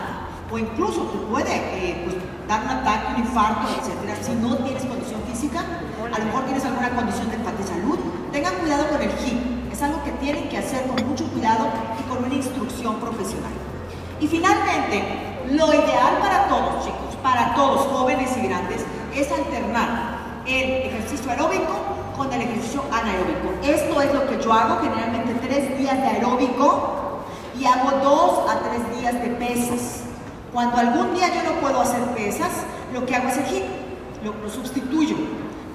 o 0.52 0.58
incluso 0.58 1.04
te 1.04 1.18
puede 1.32 1.56
eh, 1.56 2.02
pues, 2.04 2.16
dar 2.46 2.62
un 2.64 2.68
ataque, 2.84 3.14
un 3.14 3.20
infarto, 3.20 3.68
etcétera, 3.80 4.14
si 4.20 4.34
no 4.34 4.58
tienes 4.58 4.84
condición 4.84 5.22
física, 5.30 5.60
a 5.60 6.18
lo 6.18 6.24
mejor 6.26 6.44
tienes 6.44 6.66
alguna 6.66 6.90
condición 6.90 7.30
de, 7.30 7.38
de 7.38 7.64
salud, 7.64 7.98
tengan 8.30 8.56
cuidado 8.56 8.90
con 8.90 9.00
el 9.00 9.08
HIIT, 9.08 9.72
es 9.72 9.80
algo 9.80 10.04
que 10.04 10.10
tienen 10.20 10.50
que 10.50 10.58
hacer 10.58 10.86
con 10.86 11.08
mucho 11.08 11.24
cuidado 11.28 11.64
y 11.98 12.02
con 12.10 12.22
una 12.22 12.34
instrucción 12.34 12.96
profesional. 12.96 13.52
Y 14.20 14.28
finalmente, 14.28 15.02
lo 15.48 15.72
ideal 15.72 16.18
para 16.20 16.46
todos, 16.48 16.84
chicos, 16.84 17.11
para 17.22 17.54
todos, 17.54 17.86
jóvenes 17.86 18.30
y 18.36 18.46
grandes, 18.46 18.84
es 19.14 19.30
alternar 19.30 20.42
el 20.46 20.86
ejercicio 20.86 21.30
aeróbico 21.30 21.72
con 22.16 22.32
el 22.32 22.42
ejercicio 22.42 22.82
anaeróbico. 22.90 23.52
Esto 23.62 24.00
es 24.00 24.12
lo 24.12 24.26
que 24.26 24.42
yo 24.42 24.52
hago, 24.52 24.80
generalmente 24.82 25.34
tres 25.46 25.78
días 25.78 25.96
de 25.96 26.06
aeróbico 26.06 27.22
y 27.58 27.64
hago 27.64 27.90
dos 28.02 28.50
a 28.50 28.58
tres 28.60 29.00
días 29.00 29.14
de 29.14 29.28
pesas. 29.30 30.02
Cuando 30.52 30.76
algún 30.76 31.14
día 31.14 31.28
yo 31.34 31.50
no 31.50 31.60
puedo 31.60 31.80
hacer 31.80 32.02
pesas, 32.14 32.50
lo 32.92 33.06
que 33.06 33.16
hago 33.16 33.28
es 33.28 33.38
el 33.38 33.46
HIIT, 33.46 33.64
lo, 34.24 34.34
lo 34.34 34.50
sustituyo. 34.50 35.16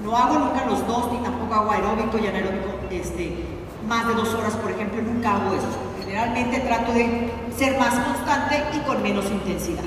No 0.03 0.15
hago 0.15 0.38
nunca 0.38 0.65
los 0.65 0.86
dos, 0.88 1.12
ni 1.12 1.17
tampoco 1.19 1.53
hago 1.53 1.71
aeróbico 1.71 2.17
y 2.19 2.27
anaeróbico 2.27 2.77
este, 2.91 3.45
más 3.88 4.07
de 4.07 4.13
dos 4.13 4.33
horas, 4.33 4.53
por 4.55 4.71
ejemplo, 4.71 5.01
nunca 5.01 5.36
hago 5.36 5.53
eso. 5.53 5.67
Generalmente 5.99 6.60
trato 6.60 6.93
de 6.93 7.31
ser 7.57 7.77
más 7.79 7.93
constante 7.95 8.63
y 8.73 8.79
con 8.79 9.01
menos 9.01 9.25
intensidad. 9.25 9.83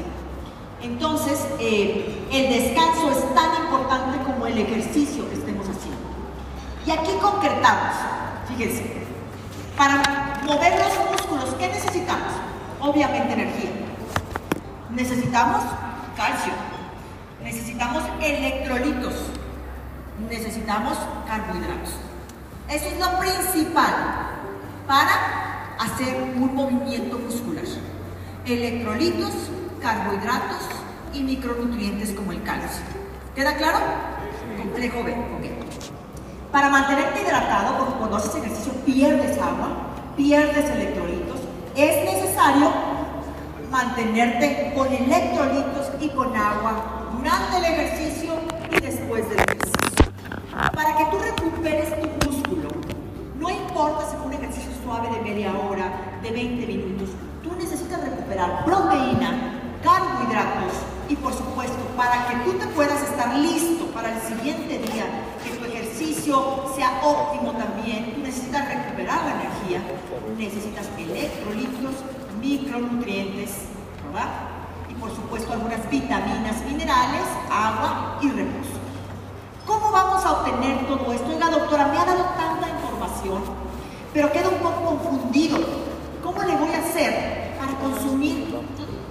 Entonces, 0.83 1.47
eh, 1.59 2.27
el 2.33 2.49
descanso 2.49 3.11
es 3.11 3.35
tan 3.35 3.65
importante 3.65 4.19
como 4.25 4.47
el 4.47 4.59
ejercicio 4.59 5.29
que 5.29 5.35
estemos 5.35 5.67
haciendo. 5.69 6.01
Y 6.87 6.91
aquí 6.91 7.13
concretamos, 7.21 7.95
fíjense, 8.49 8.85
para 9.77 10.41
mover 10.45 10.73
los 10.79 11.11
músculos, 11.11 11.55
¿qué 11.59 11.69
necesitamos? 11.69 12.33
Obviamente 12.81 13.35
energía. 13.35 13.71
Necesitamos 14.91 15.63
calcio. 16.17 16.53
necesitamos 17.43 18.03
electrolitos, 18.21 19.15
necesitamos 20.29 20.99
carbohidratos. 21.27 21.95
Eso 22.69 22.87
es 22.87 22.99
lo 22.99 23.19
principal 23.19 23.95
para 24.87 25.77
hacer 25.79 26.23
un 26.37 26.55
movimiento 26.55 27.19
muscular. 27.19 27.65
Electrolitos, 28.45 29.33
carbohidratos 29.81 30.69
y 31.13 31.23
micronutrientes 31.23 32.13
como 32.13 32.33
el 32.33 32.43
calcio. 32.43 32.83
¿Queda 33.35 33.57
claro? 33.57 33.79
Complejo 34.59 35.03
B. 35.05 35.15
Para 36.53 36.69
mantenerte 36.69 37.23
hidratado, 37.23 37.79
porque 37.79 37.95
cuando 37.95 38.17
haces 38.17 38.35
ejercicio 38.35 38.73
pierdes 38.85 39.39
agua, 39.39 39.69
pierdes 40.17 40.69
electrolitos, 40.71 41.39
es 41.77 42.05
necesario 42.05 42.71
mantenerte 43.71 44.73
con 44.75 44.93
electrolitos 44.93 45.91
y 46.01 46.09
con 46.11 46.37
agua 46.37 47.09
durante 47.17 47.59
el 47.59 47.65
ejercicio 47.65 48.33
y 48.71 48.81
después 48.81 49.29
del 49.29 49.39
ejercicio. 49.39 50.13
Para 50.75 50.97
que 50.97 51.05
tú 51.05 51.19
recuperes 51.19 51.89
tu 52.01 52.29
músculo, 52.29 52.69
no 53.39 53.49
importa 53.49 54.11
si 54.11 54.17
fue 54.17 54.27
un 54.27 54.33
ejercicio 54.35 54.71
suave 54.85 55.09
de 55.17 55.23
media 55.23 55.55
hora, 55.55 56.19
de 56.23 56.31
20 56.33 56.67
minutos, 56.67 57.11
tú 57.43 57.55
necesitas 57.57 58.01
recuperar 58.01 58.65
proteína, 58.65 59.50
y 61.09 61.17
por 61.17 61.33
supuesto, 61.35 61.77
para 61.97 62.29
que 62.29 62.37
tú 62.45 62.53
te 62.53 62.67
puedas 62.69 63.03
estar 63.03 63.35
listo 63.35 63.87
para 63.87 64.15
el 64.15 64.21
siguiente 64.23 64.79
día, 64.79 65.05
que 65.43 65.51
tu 65.51 65.65
ejercicio 65.65 66.71
sea 66.77 67.01
óptimo 67.03 67.51
también, 67.53 68.23
necesitas 68.23 68.69
recuperar 68.69 69.19
la 69.25 69.33
energía, 69.41 69.83
necesitas 70.39 70.87
electrolitos, 70.97 71.97
micronutrientes, 72.41 73.51
¿verdad? 74.07 74.29
Y 74.89 74.95
por 74.95 75.11
supuesto 75.11 75.53
algunas 75.53 75.91
vitaminas, 75.91 76.65
minerales, 76.65 77.27
agua 77.51 78.19
y 78.23 78.31
reposo. 78.31 78.79
¿Cómo 79.67 79.91
vamos 79.91 80.25
a 80.25 80.33
obtener 80.33 80.87
todo 80.87 81.13
esto? 81.13 81.29
Oiga, 81.29 81.51
doctora, 81.51 81.89
me 81.89 81.99
ha 81.99 82.05
dado 82.05 82.25
tanta 82.37 82.69
información, 82.69 83.43
pero 84.15 84.31
queda 84.31 84.49
un 84.49 84.59
poco 84.59 84.85
confundido. 84.85 85.59
¿Cómo 86.23 86.41
le 86.45 86.55
voy 86.55 86.73
a 86.73 86.79
hacer 86.79 87.30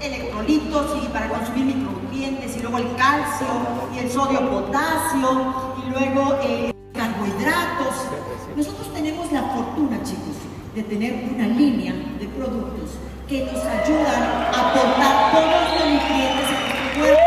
electrolitos 0.02 1.04
y 1.04 1.08
para 1.08 1.30
consumir 1.30 1.76
micronutrientes 1.76 2.58
y 2.58 2.60
luego 2.62 2.78
el 2.78 2.96
calcio 2.96 3.48
y 3.94 4.00
el 4.00 4.10
sodio 4.10 4.50
potasio 4.50 5.54
y 5.86 5.90
luego 5.90 6.38
eh, 6.44 6.72
carbohidratos? 6.94 7.96
Nosotros 8.56 8.94
tenemos 8.94 9.32
la 9.32 9.44
fortuna, 9.44 10.02
chicos, 10.04 10.36
de 10.76 10.84
tener 10.84 11.30
una 11.34 11.48
línea 11.48 11.94
de 12.20 12.28
productos 12.28 12.92
que 13.28 13.46
nos 13.46 13.64
ayudan 13.64 14.24
a 14.24 14.70
aportar 14.70 15.32
todos 15.32 15.80
los 15.80 15.94
nutrientes 15.94 16.46
a 16.46 16.60
nuestro 16.60 17.00
cuerpo. 17.00 17.22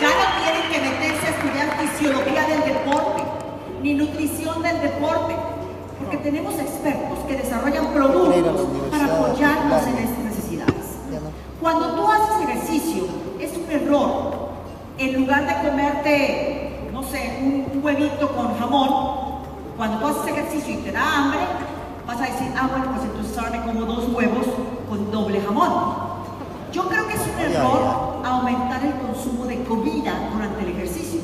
Ya 0.00 0.08
no 0.08 0.26
tienen 0.42 0.70
que 0.70 0.80
meterse 0.80 1.26
a 1.26 1.30
estudiar 1.30 1.68
fisiología 1.80 2.46
del 2.46 2.74
deporte, 2.74 3.22
ni 3.82 3.94
nutrición 3.94 4.62
del 4.62 4.80
deporte, 4.80 5.34
porque 5.98 6.16
tenemos 6.18 6.54
expertos 6.58 7.18
que 7.26 7.36
desarrollan 7.36 7.92
productos 7.92 8.66
para 8.90 9.04
apoyarnos 9.04 9.82
en 9.86 9.94
necesidades. 9.94 10.17
Cuando 11.60 11.94
tú 11.94 12.06
haces 12.06 12.48
ejercicio, 12.48 13.04
es 13.40 13.56
un 13.56 13.70
error. 13.70 14.48
En 14.96 15.14
lugar 15.14 15.46
de 15.46 15.68
comerte, 15.68 16.88
no 16.92 17.02
sé, 17.02 17.40
un 17.42 17.80
huevito 17.82 18.28
con 18.28 18.56
jamón, 18.58 19.18
cuando 19.76 19.98
tú 19.98 20.06
haces 20.06 20.32
ejercicio 20.32 20.74
y 20.74 20.76
te 20.78 20.92
da 20.92 21.16
hambre, 21.16 21.40
vas 22.06 22.20
a 22.20 22.26
decir, 22.26 22.52
ah, 22.56 22.68
bueno, 22.70 22.92
pues 22.92 23.04
entonces 23.04 23.38
ahora 23.38 23.50
me 23.50 23.72
como 23.72 23.92
dos 23.92 24.08
huevos 24.12 24.46
con 24.88 25.10
doble 25.10 25.40
jamón. 25.40 26.08
Yo 26.72 26.88
creo 26.88 27.08
que 27.08 27.14
es 27.14 27.20
un 27.20 27.40
error 27.40 28.22
aumentar 28.24 28.84
el 28.84 28.92
consumo 29.06 29.46
de 29.46 29.62
comida 29.64 30.12
durante 30.32 30.62
el 30.62 30.70
ejercicio. 30.70 31.20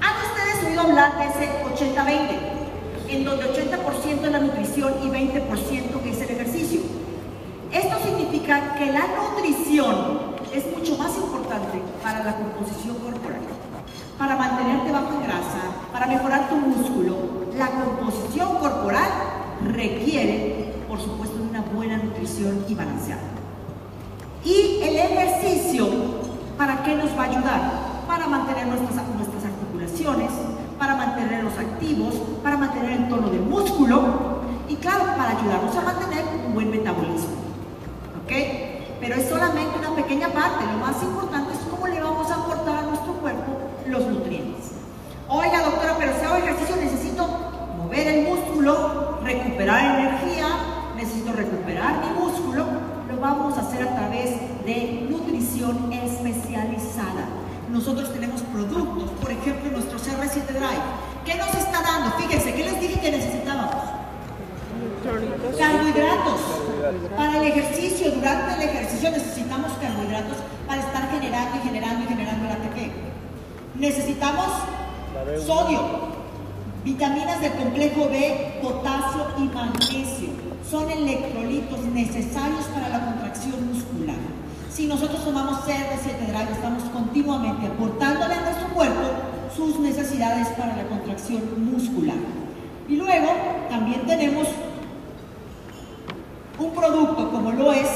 ¿Han 0.00 0.14
ustedes 0.26 0.64
oído 0.66 0.80
hablar 0.80 1.18
de 1.18 1.24
ese 1.26 1.94
80-20? 1.94 3.10
En 3.10 3.24
donde 3.24 3.44
80% 3.44 4.24
es 4.24 4.32
la 4.32 4.40
nutrición 4.40 4.94
y 5.04 5.08
20% 5.08 6.04
es 6.04 6.20
el 6.20 6.30
ejercicio. 6.30 6.80
Esto 7.72 7.96
que 8.30 8.92
la 8.92 9.06
nutrición 9.06 9.96
es 10.52 10.76
mucho 10.76 10.98
más 10.98 11.16
importante 11.16 11.80
para 12.02 12.24
la 12.24 12.36
composición 12.36 12.96
corporal. 12.96 13.40
Para 14.18 14.36
mantenerte 14.36 14.92
bajo 14.92 15.14
en 15.14 15.22
grasa, 15.22 15.62
para 15.92 16.06
mejorar 16.06 16.48
tu 16.48 16.56
músculo, 16.56 17.16
la 17.56 17.68
composición 17.70 18.56
corporal 18.58 19.08
requiere, 19.64 20.74
por 20.88 21.00
supuesto, 21.00 21.36
una 21.42 21.62
buena 21.62 21.96
nutrición 21.96 22.64
y 22.68 22.74
balanceada. 22.74 23.22
Y 24.44 24.80
el 24.82 24.96
ejercicio, 24.96 25.88
¿para 26.58 26.82
qué 26.82 26.96
nos 26.96 27.16
va 27.16 27.22
a 27.22 27.26
ayudar? 27.26 27.72
Para 28.06 28.26
mantener 28.26 28.66
nuestras, 28.66 28.98
articulaciones, 28.98 30.30
para 30.78 30.96
mantenerlos 30.96 31.56
activos, 31.58 32.14
para 32.42 32.56
mantener 32.58 32.92
el 32.92 33.08
tono 33.08 33.30
del 33.30 33.42
músculo 33.42 34.42
y 34.68 34.76
claro, 34.76 35.04
para 35.16 35.30
ayudarnos 35.38 35.74
a 35.76 35.80
mantener 35.82 36.24
un 36.46 36.54
buen 36.54 36.70
metabolismo. 36.70 37.47
¿Ok? 38.28 38.34
Pero 39.00 39.14
es 39.14 39.26
solamente 39.26 39.78
una 39.78 39.96
pequeña 39.96 40.28
parte. 40.28 40.66
Lo 40.66 40.76
más 40.76 41.02
importante 41.02 41.54
es 41.54 41.60
cómo 41.60 41.86
le 41.86 41.98
vamos 41.98 42.30
a 42.30 42.34
aportar 42.34 42.76
a 42.76 42.82
nuestro 42.82 43.14
cuerpo 43.14 43.56
los 43.86 44.04
nutrientes. 44.04 44.72
Oiga, 45.28 45.62
doctora, 45.62 45.96
pero 45.98 46.12
si 46.12 46.26
hago 46.26 46.36
ejercicio 46.36 46.76
necesito 46.76 47.26
mover 47.78 48.06
el 48.06 48.28
músculo, 48.28 49.18
recuperar 49.24 49.98
energía, 49.98 50.46
necesito 50.94 51.32
recuperar 51.32 52.04
mi 52.04 52.20
músculo, 52.20 52.66
lo 53.08 53.18
vamos 53.18 53.56
a 53.56 53.62
hacer 53.62 53.88
a 53.88 53.94
través 53.94 54.32
de 54.66 55.06
nutrición 55.08 55.90
especializada. 55.90 57.24
Nosotros 57.70 58.12
tenemos 58.12 58.42
productos, 58.42 59.08
por 59.22 59.30
ejemplo, 59.30 59.70
nuestro 59.70 59.98
CR7 59.98 60.48
Drive. 60.48 60.84
¿Qué 61.24 61.34
nos 61.34 61.54
está 61.54 61.80
dando? 61.80 62.10
Fíjense, 62.18 62.52
¿qué 62.52 62.64
les 62.64 62.78
dije 62.78 63.00
que 63.00 63.10
necesitábamos? 63.10 63.74
Carbohidratos. 65.58 66.67
Para 67.16 67.38
el 67.38 67.48
ejercicio, 67.48 68.12
durante 68.12 68.54
el 68.54 68.70
ejercicio 68.70 69.10
necesitamos 69.10 69.72
carbohidratos 69.72 70.38
para 70.66 70.80
estar 70.80 71.10
generando 71.10 71.56
y 71.56 71.60
generando 71.60 72.04
y 72.04 72.06
generando 72.06 72.44
el 72.46 72.52
ATP. 72.52 72.92
Necesitamos 73.78 74.46
sodio, 75.46 75.80
vitaminas 76.84 77.42
del 77.42 77.52
complejo 77.52 78.08
B, 78.08 78.60
potasio 78.62 79.26
y 79.36 79.42
magnesio. 79.42 80.28
Son 80.70 80.90
electrolitos 80.90 81.80
necesarios 81.92 82.64
para 82.72 82.88
la 82.88 83.04
contracción 83.04 83.68
muscular. 83.68 84.16
Si 84.70 84.86
nosotros 84.86 85.22
tomamos 85.24 85.58
CR7 85.66 86.26
Drive, 86.26 86.52
estamos 86.52 86.84
continuamente 86.84 87.66
aportándole 87.66 88.32
a 88.32 88.40
nuestro 88.40 88.68
cuerpo 88.68 89.08
sus 89.54 89.78
necesidades 89.80 90.48
para 90.56 90.74
la 90.74 90.84
contracción 90.84 91.70
muscular. 91.70 92.16
Y 92.88 92.96
luego 92.96 93.28
también 93.68 94.06
tenemos 94.06 94.48
un 96.58 96.70
producto 96.72 97.30
como 97.30 97.52
lo 97.52 97.72
es 97.72 97.88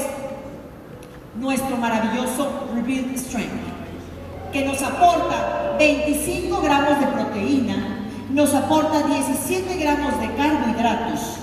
nuestro 1.39 1.77
maravilloso 1.77 2.67
Rebuild 2.73 3.17
Strength, 3.17 4.51
que 4.51 4.65
nos 4.65 4.81
aporta 4.81 5.75
25 5.77 6.61
gramos 6.61 6.99
de 6.99 7.07
proteína, 7.07 7.99
nos 8.29 8.53
aporta 8.53 9.03
17 9.03 9.77
gramos 9.77 10.19
de 10.19 10.33
carbohidratos, 10.35 11.37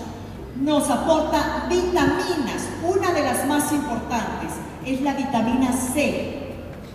nos 0.60 0.88
aporta 0.88 1.66
vitaminas, 1.68 2.68
una 2.82 3.12
de 3.12 3.22
las 3.22 3.46
más 3.46 3.72
importantes 3.72 4.52
es 4.86 5.00
la 5.02 5.12
vitamina 5.14 5.72
C, 5.72 6.38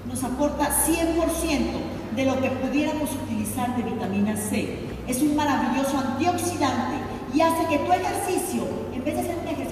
nos 0.07 0.23
aporta 0.23 0.69
100% 0.69 2.15
de 2.15 2.25
lo 2.25 2.41
que 2.41 2.49
pudiéramos 2.49 3.09
utilizar 3.11 3.75
de 3.75 3.83
vitamina 3.83 4.35
C. 4.37 4.79
Es 5.07 5.21
un 5.21 5.35
maravilloso 5.35 5.97
antioxidante 5.97 6.95
y 7.33 7.41
hace 7.41 7.67
que 7.67 7.79
tu 7.79 7.91
ejercicio, 7.91 8.63
en 8.93 9.03
vez 9.03 9.17
de 9.17 9.23
ser 9.23 9.35
un 9.37 9.47
ejercicio 9.47 9.64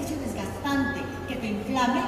inflame, 1.74 2.00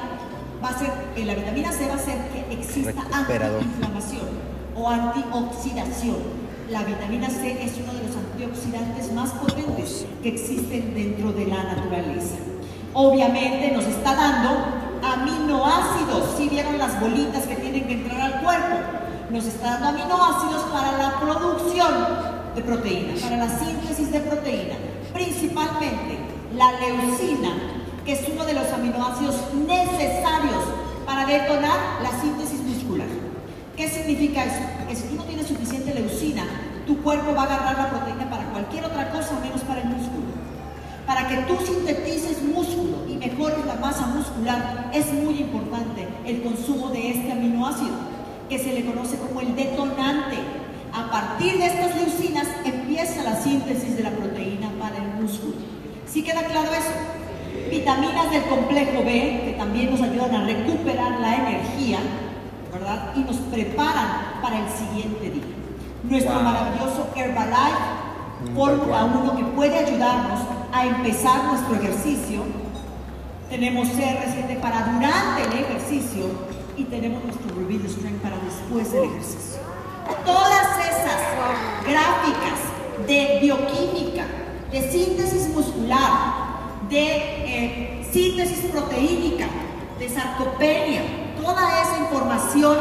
va 0.63 0.69
a 0.69 0.79
ser, 0.79 0.93
que 1.15 1.25
la 1.25 1.35
vitamina 1.35 1.73
C 1.73 1.87
va 1.87 1.95
a 1.95 1.97
hacer 1.97 2.19
que 2.31 2.55
exista 2.55 3.03
antiinflamación 3.13 4.29
o 4.77 4.89
antioxidación. 4.89 6.47
La 6.71 6.83
vitamina 6.83 7.29
C 7.29 7.63
es 7.63 7.73
uno 7.79 7.93
de 7.93 8.07
los 8.07 8.17
antioxidantes 8.17 9.13
más 9.13 9.31
potentes 9.31 10.07
que 10.23 10.29
existen 10.31 10.95
dentro 10.95 11.33
de 11.33 11.47
la 11.47 11.63
naturaleza. 11.63 12.37
Obviamente 12.95 13.73
nos 13.73 13.85
está 13.85 14.15
dando 14.15 14.57
aminoácidos, 15.03 16.37
si 16.37 16.49
vieron 16.49 16.79
las 16.79 16.99
bolitas 17.01 17.45
que 17.45 17.57
tienen 17.57 17.87
que 17.87 17.93
entrar 17.95 18.21
al 18.21 18.43
cuerpo, 18.43 18.77
nos 19.31 19.45
está 19.45 19.79
dando 19.79 19.89
aminoácidos 19.89 20.63
para 20.73 20.99
la 20.99 21.21
producción 21.21 21.93
de 22.55 22.63
proteína, 22.63 23.15
para 23.21 23.37
la 23.37 23.59
síntesis 23.59 24.11
de 24.11 24.21
proteína, 24.21 24.75
principalmente 25.13 26.19
la 26.55 26.73
leucina, 26.81 27.76
que 28.07 28.12
es 28.12 28.21
uno 28.33 28.45
de 28.45 28.55
los 28.55 28.73
aminoácidos 28.73 29.35
necesarios 29.66 30.62
para 31.05 31.27
detonar 31.27 32.01
la 32.01 32.21
síntesis 32.21 32.61
muscular. 32.61 33.09
¿Qué 33.77 33.90
significa 33.90 34.45
eso? 34.45 34.61
Que 34.88 34.95
si 34.95 35.09
tú 35.09 35.16
no 35.16 35.25
tienes 35.25 35.49
suficiente 35.49 35.92
leucina, 35.92 36.45
tu 36.87 37.03
cuerpo 37.03 37.35
va 37.35 37.42
a 37.42 37.45
agarrar 37.47 37.77
la 37.77 37.90
proteína 37.90 38.31
para 38.31 38.45
cualquier 38.51 38.85
otra 38.85 39.11
cosa 39.11 39.40
menos 39.40 39.61
para 39.62 39.83
el 39.83 39.88
músculo. 39.88 40.25
Para 41.05 41.27
que 41.27 41.37
tú 41.49 41.57
sintetices 41.66 42.42
músculo 42.42 43.07
y 43.09 43.16
mejores 43.16 43.66
la 43.66 43.75
masa 43.75 44.07
muscular, 44.07 44.88
es 44.95 45.12
muy 45.12 45.40
importante 45.40 46.07
el 46.25 46.42
consumo 46.42 46.90
de 46.90 47.11
este 47.11 47.33
aminoácido. 47.33 48.14
que 48.49 48.61
se 48.61 48.73
le 48.73 48.87
conoce 48.87 49.16
como 49.16 49.40
el 49.40 49.57
detonante. 49.57 50.37
A 50.92 51.11
partir 51.11 51.59
de 51.59 51.66
estas 51.66 51.97
leucinas 51.97 52.47
empieza 52.64 53.25
la 53.25 53.42
síntesis 53.42 53.97
de 53.97 54.05
la 54.05 54.11
proteína 54.11 54.71
para 54.79 54.99
el 54.99 55.21
músculo. 55.21 55.57
¿Sí 56.07 56.23
queda 56.23 56.45
claro 56.45 56.71
eso? 56.73 57.16
Vitaminas 57.71 58.31
del 58.31 58.43
complejo 58.45 59.03
B, 59.05 59.43
que 59.45 59.55
también 59.59 59.91
nos 59.91 60.01
ayudan 60.01 60.35
a 60.35 60.45
recuperar 60.45 61.21
la 61.21 61.35
energía, 61.37 61.99
¿verdad? 62.73 63.13
Y 63.17 63.21
nos 63.21 63.37
preparan 63.37 64.41
para 64.41 64.59
el 64.61 64.69
siguiente 64.69 65.31
día. 65.31 65.43
Nuestro 66.05 66.35
Wow. 66.35 66.43
maravilloso 66.43 67.09
Herbalife, 67.17 68.55
Fórmula 68.55 69.05
1, 69.05 69.37
que 69.37 69.45
puede 69.45 69.79
ayudarnos 69.79 70.41
a 70.73 70.87
empezar 70.87 71.45
nuestro 71.45 71.75
ejercicio. 71.77 72.43
Tenemos 73.51 73.89
CR7 73.89 74.61
para 74.61 74.81
durante 74.93 75.43
el 75.43 75.65
ejercicio 75.65 76.27
y 76.77 76.85
tenemos 76.85 77.25
nuestro 77.25 77.49
Reveal 77.57 77.89
Strength 77.89 78.23
para 78.23 78.37
después 78.39 78.93
del 78.93 79.05
ejercicio. 79.05 79.61
Todas 80.25 80.69
esas 80.79 81.21
gráficas 81.85 82.59
de 83.07 83.39
bioquímica, 83.41 84.25
de 84.71 84.91
síntesis 84.91 85.49
muscular, 85.55 86.56
de 86.88 87.07
eh, 87.07 88.09
síntesis 88.12 88.70
proteínica, 88.70 89.46
de 89.99 90.09
sarcopenia, 90.09 91.03
toda 91.42 91.83
esa 91.83 91.99
información 91.99 92.77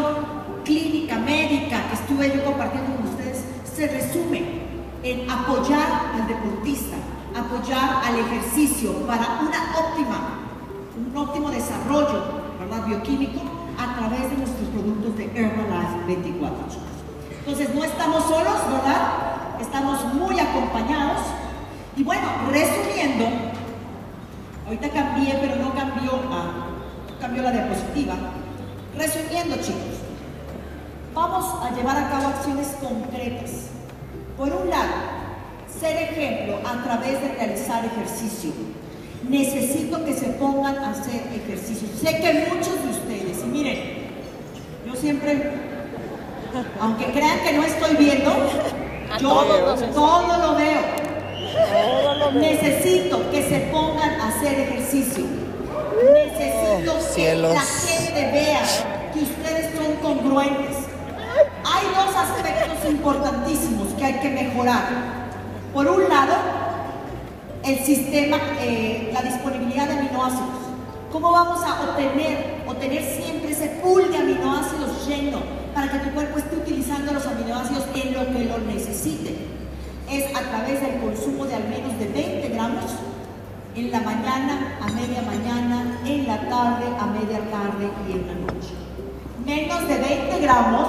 clínica, 0.64 1.18
médica 1.18 1.88
que 1.88 1.96
estuve 1.96 2.36
yo 2.36 2.44
compartiendo 2.44 2.96
con 2.96 3.08
ustedes, 3.10 3.46
se 3.64 3.88
resume 3.88 4.66
en 5.04 5.30
apoyar 5.30 6.12
al 6.16 6.28
deportista, 6.28 6.98
apoyar 7.36 8.02
al 8.04 8.20
ejercicio 8.20 8.94
para 9.06 9.40
una 9.42 9.76
óptima, 9.78 10.40
un 10.98 11.18
óptimo 11.18 11.52
desarrollo 11.52 12.24
¿verdad? 12.60 12.86
bioquímico 12.88 13.42
a 13.78 13.96
través 13.96 14.30
de 14.32 14.38
nuestros 14.38 14.70
productos 14.70 15.18
de 15.18 15.26
Herbalife 15.26 16.06
24 16.08 16.58
horas. 16.58 16.96
Entonces 17.40 17.76
no 17.76 17.84
estamos 17.84 18.24
solos, 18.24 18.56
¿verdad? 18.72 19.62
Estamos 19.62 20.14
muy 20.14 20.40
acompañados. 20.40 21.22
Y 21.96 22.04
bueno, 22.04 22.28
resumiendo, 22.52 23.26
ahorita 24.66 24.90
cambié, 24.90 25.38
pero 25.40 25.56
no 25.58 25.74
cambió, 25.74 26.12
a, 26.32 26.68
cambió 27.20 27.44
la 27.44 27.52
diapositiva. 27.52 28.16
Resumiendo, 28.98 29.56
chicos, 29.58 30.00
vamos 31.14 31.46
a 31.64 31.76
llevar 31.76 31.98
a 31.98 32.10
cabo 32.10 32.28
acciones 32.28 32.76
concretas. 32.82 33.70
Por 34.38 34.50
un 34.50 34.70
lado, 34.70 34.94
ser 35.80 35.98
ejemplo 35.98 36.60
a 36.66 36.84
través 36.84 37.22
de 37.22 37.36
realizar 37.36 37.86
ejercicio. 37.86 38.52
Necesito 39.28 40.04
que 40.06 40.14
se 40.14 40.28
pongan 40.32 40.78
a 40.78 40.92
hacer 40.92 41.22
ejercicio. 41.34 41.88
Sé 42.00 42.18
que 42.18 42.48
muchos 42.54 42.84
de 42.84 42.90
ustedes, 42.90 43.44
y 43.44 43.48
miren, 43.48 43.80
yo 44.86 44.96
siempre, 44.96 45.52
aunque 46.80 47.06
crean 47.06 47.40
que 47.40 47.54
no 47.54 47.64
estoy 47.64 47.96
viendo, 47.96 48.32
yo 49.20 49.90
todo 49.94 50.38
lo 50.38 50.56
veo. 50.56 51.05
Necesito 52.34 53.32
que 53.32 53.44
se 53.44 53.60
pongan 53.72 54.20
a 54.20 54.28
hacer 54.30 54.60
ejercicio. 54.60 55.26
Necesito 56.14 56.96
que 56.96 57.02
cielos. 57.14 57.54
la 57.54 57.62
gente 57.62 58.32
vea 58.32 58.62
que 59.14 59.20
ustedes 59.20 59.76
son 59.76 59.96
congruentes. 60.02 60.76
Hay 61.64 61.86
dos 61.96 62.16
aspectos 62.16 62.90
importantísimos 62.90 63.94
que 63.98 64.06
hay 64.06 64.14
que 64.16 64.30
mejorar. 64.30 64.84
Por 65.74 65.88
un 65.88 66.10
lado, 66.10 66.34
el 67.64 67.80
sistema, 67.80 68.38
eh, 68.60 69.10
la 69.14 69.22
disponibilidad 69.22 69.88
de 69.88 69.94
aminoácidos. 69.94 70.66
¿Cómo 71.12 71.32
vamos 71.32 71.64
a 71.64 71.82
obtener, 71.82 72.64
obtener 72.68 73.04
siempre 73.04 73.52
ese 73.52 73.68
pool 73.82 74.12
de 74.12 74.18
aminoácidos 74.18 75.08
lleno 75.08 75.40
para 75.74 75.90
que 75.90 76.00
tu 76.00 76.10
cuerpo 76.14 76.38
esté 76.38 76.58
utilizando 76.58 77.14
los 77.14 77.26
aminoácidos 77.26 77.86
en 77.96 78.14
lo 78.14 78.26
que 78.26 78.46
lo 78.46 78.58
necesite? 78.60 79.36
Es 80.10 80.26
a 80.36 80.42
través 80.42 80.82
del 80.82 81.02
consumo 81.02 81.46
de 81.46 81.56
al 81.56 81.68
menos 81.68 81.98
de 81.98 82.08
20 82.08 82.50
gramos 82.50 82.92
en 83.76 83.92
la 83.92 84.00
mañana, 84.02 84.78
a 84.80 84.88
media 84.92 85.22
mañana, 85.24 86.00
en 86.06 86.28
la 86.28 86.48
tarde, 86.48 86.86
a 87.00 87.06
media 87.08 87.40
tarde 87.50 87.90
y 88.08 88.12
en 88.12 88.28
la 88.28 88.54
noche. 88.54 88.74
Menos 89.44 89.88
de 89.88 89.98
20 89.98 90.40
gramos 90.42 90.88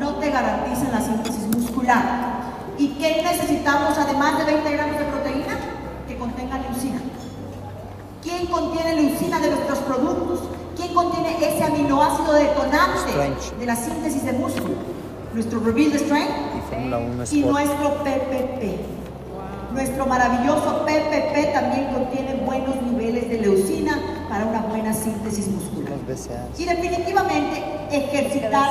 no 0.00 0.14
te 0.14 0.30
garantizan 0.30 0.92
la 0.92 1.00
síntesis 1.00 1.46
muscular. 1.54 2.02
¿Y 2.78 2.88
qué 2.94 3.22
necesitamos 3.22 3.98
además 3.98 4.38
de 4.38 4.44
20 4.44 4.72
gramos 4.72 4.98
de 4.98 5.04
proteína? 5.04 5.58
Que 6.08 6.16
contenga 6.16 6.58
leucina. 6.58 7.00
¿Quién 8.22 8.46
contiene 8.46 8.96
leucina 8.96 9.40
de 9.40 9.50
nuestros 9.50 9.78
productos? 9.80 10.40
¿Quién 10.74 10.94
contiene 10.94 11.36
ese 11.38 11.62
aminoácido 11.62 12.32
detonante 12.32 13.12
de 13.58 13.66
la 13.66 13.76
síntesis 13.76 14.24
de 14.24 14.32
músculo? 14.32 15.03
Nuestro 15.34 15.58
Reveal 15.58 15.92
Strength 15.98 16.30
Y 16.56 16.70
Fórmula 16.70 16.98
1 16.98 17.24
y 17.32 17.40
nuestro 17.40 18.04
PPP. 18.04 18.62
Nuestro 19.72 20.06
maravilloso 20.06 20.86
PPP 20.86 21.52
también 21.52 21.86
contiene 21.92 22.34
buenos 22.46 22.80
niveles 22.82 23.28
de 23.28 23.40
leucina 23.40 23.98
para 24.28 24.44
una 24.44 24.60
buena 24.60 24.94
síntesis 24.94 25.48
muscular. 25.48 25.98
Y 26.56 26.64
definitivamente 26.64 27.64
ejercitar 27.90 28.70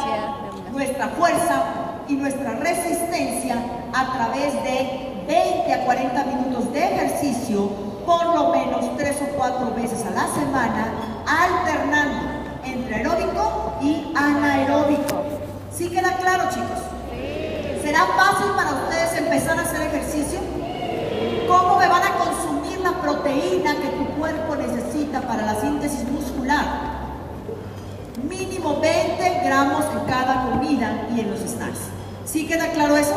nuestra 0.71 1.09
fuerza 1.09 1.63
y 2.07 2.13
nuestra 2.13 2.51
resistencia 2.51 3.57
a 3.93 4.13
través 4.13 4.53
de 4.63 5.25
20 5.27 5.73
a 5.73 5.83
40 5.83 6.23
minutos 6.23 6.71
de 6.71 6.79
ejercicio, 6.79 7.69
por 8.05 8.25
lo 8.27 8.53
menos 8.53 8.95
3 8.97 9.17
o 9.21 9.35
4 9.35 9.73
veces 9.75 10.05
a 10.05 10.11
la 10.11 10.27
semana, 10.33 10.93
alternando 11.27 12.43
entre 12.63 12.95
aeróbico 12.95 13.73
y 13.81 14.13
anaeróbico. 14.15 15.22
¿Sí 15.75 15.89
queda 15.89 16.17
claro, 16.17 16.43
chicos? 16.51 16.83
¿Será 17.81 18.05
fácil 18.05 18.51
para 18.55 18.73
ustedes 18.73 19.17
empezar 19.17 19.57
a 19.57 19.63
hacer 19.63 19.81
ejercicio? 19.81 20.39
¿Cómo 21.47 21.79
me 21.79 21.87
van 21.87 22.03
a 22.03 22.13
consumir 22.15 22.79
la 22.81 23.01
proteína 23.01 23.75
que 23.77 23.87
tu 23.89 24.05
cuerpo 24.19 24.55
necesita 24.55 25.21
para 25.21 25.45
la 25.47 25.59
síntesis 25.59 26.07
muscular? 26.09 26.63
Mínimo 28.29 28.79
20 28.79 29.41
gramos 29.45 29.83
en 29.93 30.05
cada 30.05 30.45
comida 30.45 31.07
y 31.15 31.21
en 31.21 31.31
los 31.31 31.39
snacks. 31.39 31.79
¿Sí 32.23 32.45
queda 32.47 32.67
claro 32.69 32.95
eso? 32.95 33.15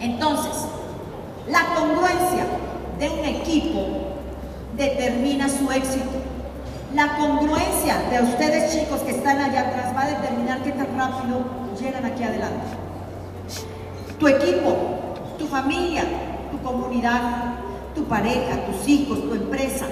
Entonces, 0.00 0.52
la 1.48 1.66
congruencia 1.76 2.46
de 2.98 3.10
un 3.10 3.24
equipo 3.24 3.80
determina 4.76 5.48
su 5.48 5.70
éxito. 5.70 6.25
La 6.94 7.16
congruencia 7.16 7.98
de 8.10 8.22
ustedes 8.22 8.72
chicos 8.72 9.00
que 9.00 9.10
están 9.10 9.38
allá 9.38 9.68
atrás 9.68 9.94
va 9.94 10.02
a 10.02 10.06
determinar 10.06 10.62
qué 10.62 10.70
tan 10.70 10.86
rápido 10.96 11.44
llegan 11.78 12.04
aquí 12.04 12.22
adelante. 12.22 12.66
Tu 14.18 14.28
equipo, 14.28 14.76
tu 15.36 15.46
familia, 15.46 16.04
tu 16.50 16.58
comunidad, 16.62 17.56
tu 17.94 18.04
pareja, 18.04 18.66
tus 18.66 18.88
hijos, 18.88 19.20
tu 19.20 19.34
empresa, 19.34 19.86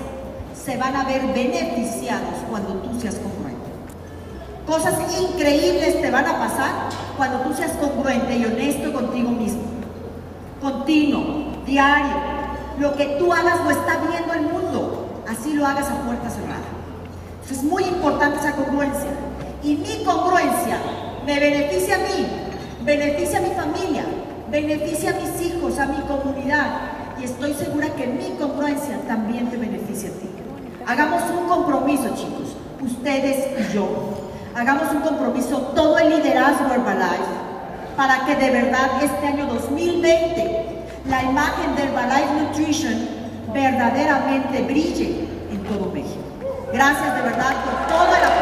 se 0.55 0.77
van 0.77 0.95
a 0.95 1.05
ver 1.05 1.27
beneficiados 1.35 2.37
cuando 2.49 2.75
tú 2.75 3.01
seas 3.01 3.17
congruente. 3.17 3.65
Cosas 4.67 4.95
increíbles 5.21 6.01
te 6.01 6.11
van 6.11 6.27
a 6.27 6.39
pasar 6.39 6.71
cuando 7.17 7.41
tú 7.41 7.53
seas 7.55 7.73
congruente 7.73 8.37
y 8.37 8.45
honesto 8.45 8.93
contigo 8.93 9.31
mismo. 9.31 9.63
Continuo, 10.63 11.65
diario. 11.67 12.17
Lo 12.79 12.97
que 12.97 13.17
tú 13.19 13.33
hagas 13.33 13.63
lo 13.65 13.71
está 13.71 13.99
viendo 14.09 14.33
el 14.33 14.43
mundo. 14.43 15.23
Así 15.29 15.53
lo 15.53 15.67
hagas 15.67 15.91
a 15.91 16.01
puerta 16.03 16.31
cerrada. 16.31 16.84
Es 17.51 17.63
muy 17.63 17.85
importante 17.85 18.39
esa 18.39 18.53
congruencia. 18.53 19.11
Y 19.63 19.77
mi 19.77 20.05
congruencia 20.05 20.79
me 21.27 21.39
beneficia 21.39 21.97
a 21.97 21.99
mí, 21.99 22.27
beneficia 22.85 23.39
a 23.39 23.43
mi 23.43 23.51
familia, 23.51 24.05
beneficia 24.51 25.11
a 25.11 25.15
mis 25.15 25.47
hijos, 25.47 25.79
a 25.79 25.87
mi 25.87 26.01
comunidad. 26.03 26.67
Y 27.21 27.25
estoy 27.25 27.55
segura 27.55 27.89
que 27.95 28.07
mi 28.07 28.31
congruencia 28.39 28.99
también 29.07 29.51
te 29.51 29.57
beneficia 29.57 30.11
a 30.11 30.13
ti. 30.13 30.29
Hagamos 30.87 31.23
un 31.31 31.49
compromiso, 31.49 32.09
chicos, 32.15 32.57
ustedes 32.83 33.47
y 33.59 33.75
yo. 33.75 33.89
Hagamos 34.55 34.93
un 34.93 35.01
compromiso, 35.01 35.59
todo 35.75 35.99
el 35.99 36.11
liderazgo 36.11 36.73
Herbalife, 36.73 37.35
para 37.97 38.25
que 38.27 38.37
de 38.37 38.51
verdad 38.51 39.03
este 39.03 39.27
año 39.27 39.47
2020 39.47 40.65
la 41.09 41.23
imagen 41.23 41.75
de 41.77 41.83
Herbalife 41.83 42.35
Nutrition 42.41 43.09
verdaderamente 43.53 44.63
brille 44.63 45.29
en 45.51 45.63
todo 45.65 45.91
México. 45.93 46.24
Gracias 46.75 47.15
de 47.15 47.23
verdad 47.23 47.55
por 47.65 47.87
todo 47.87 48.17
el 48.17 48.34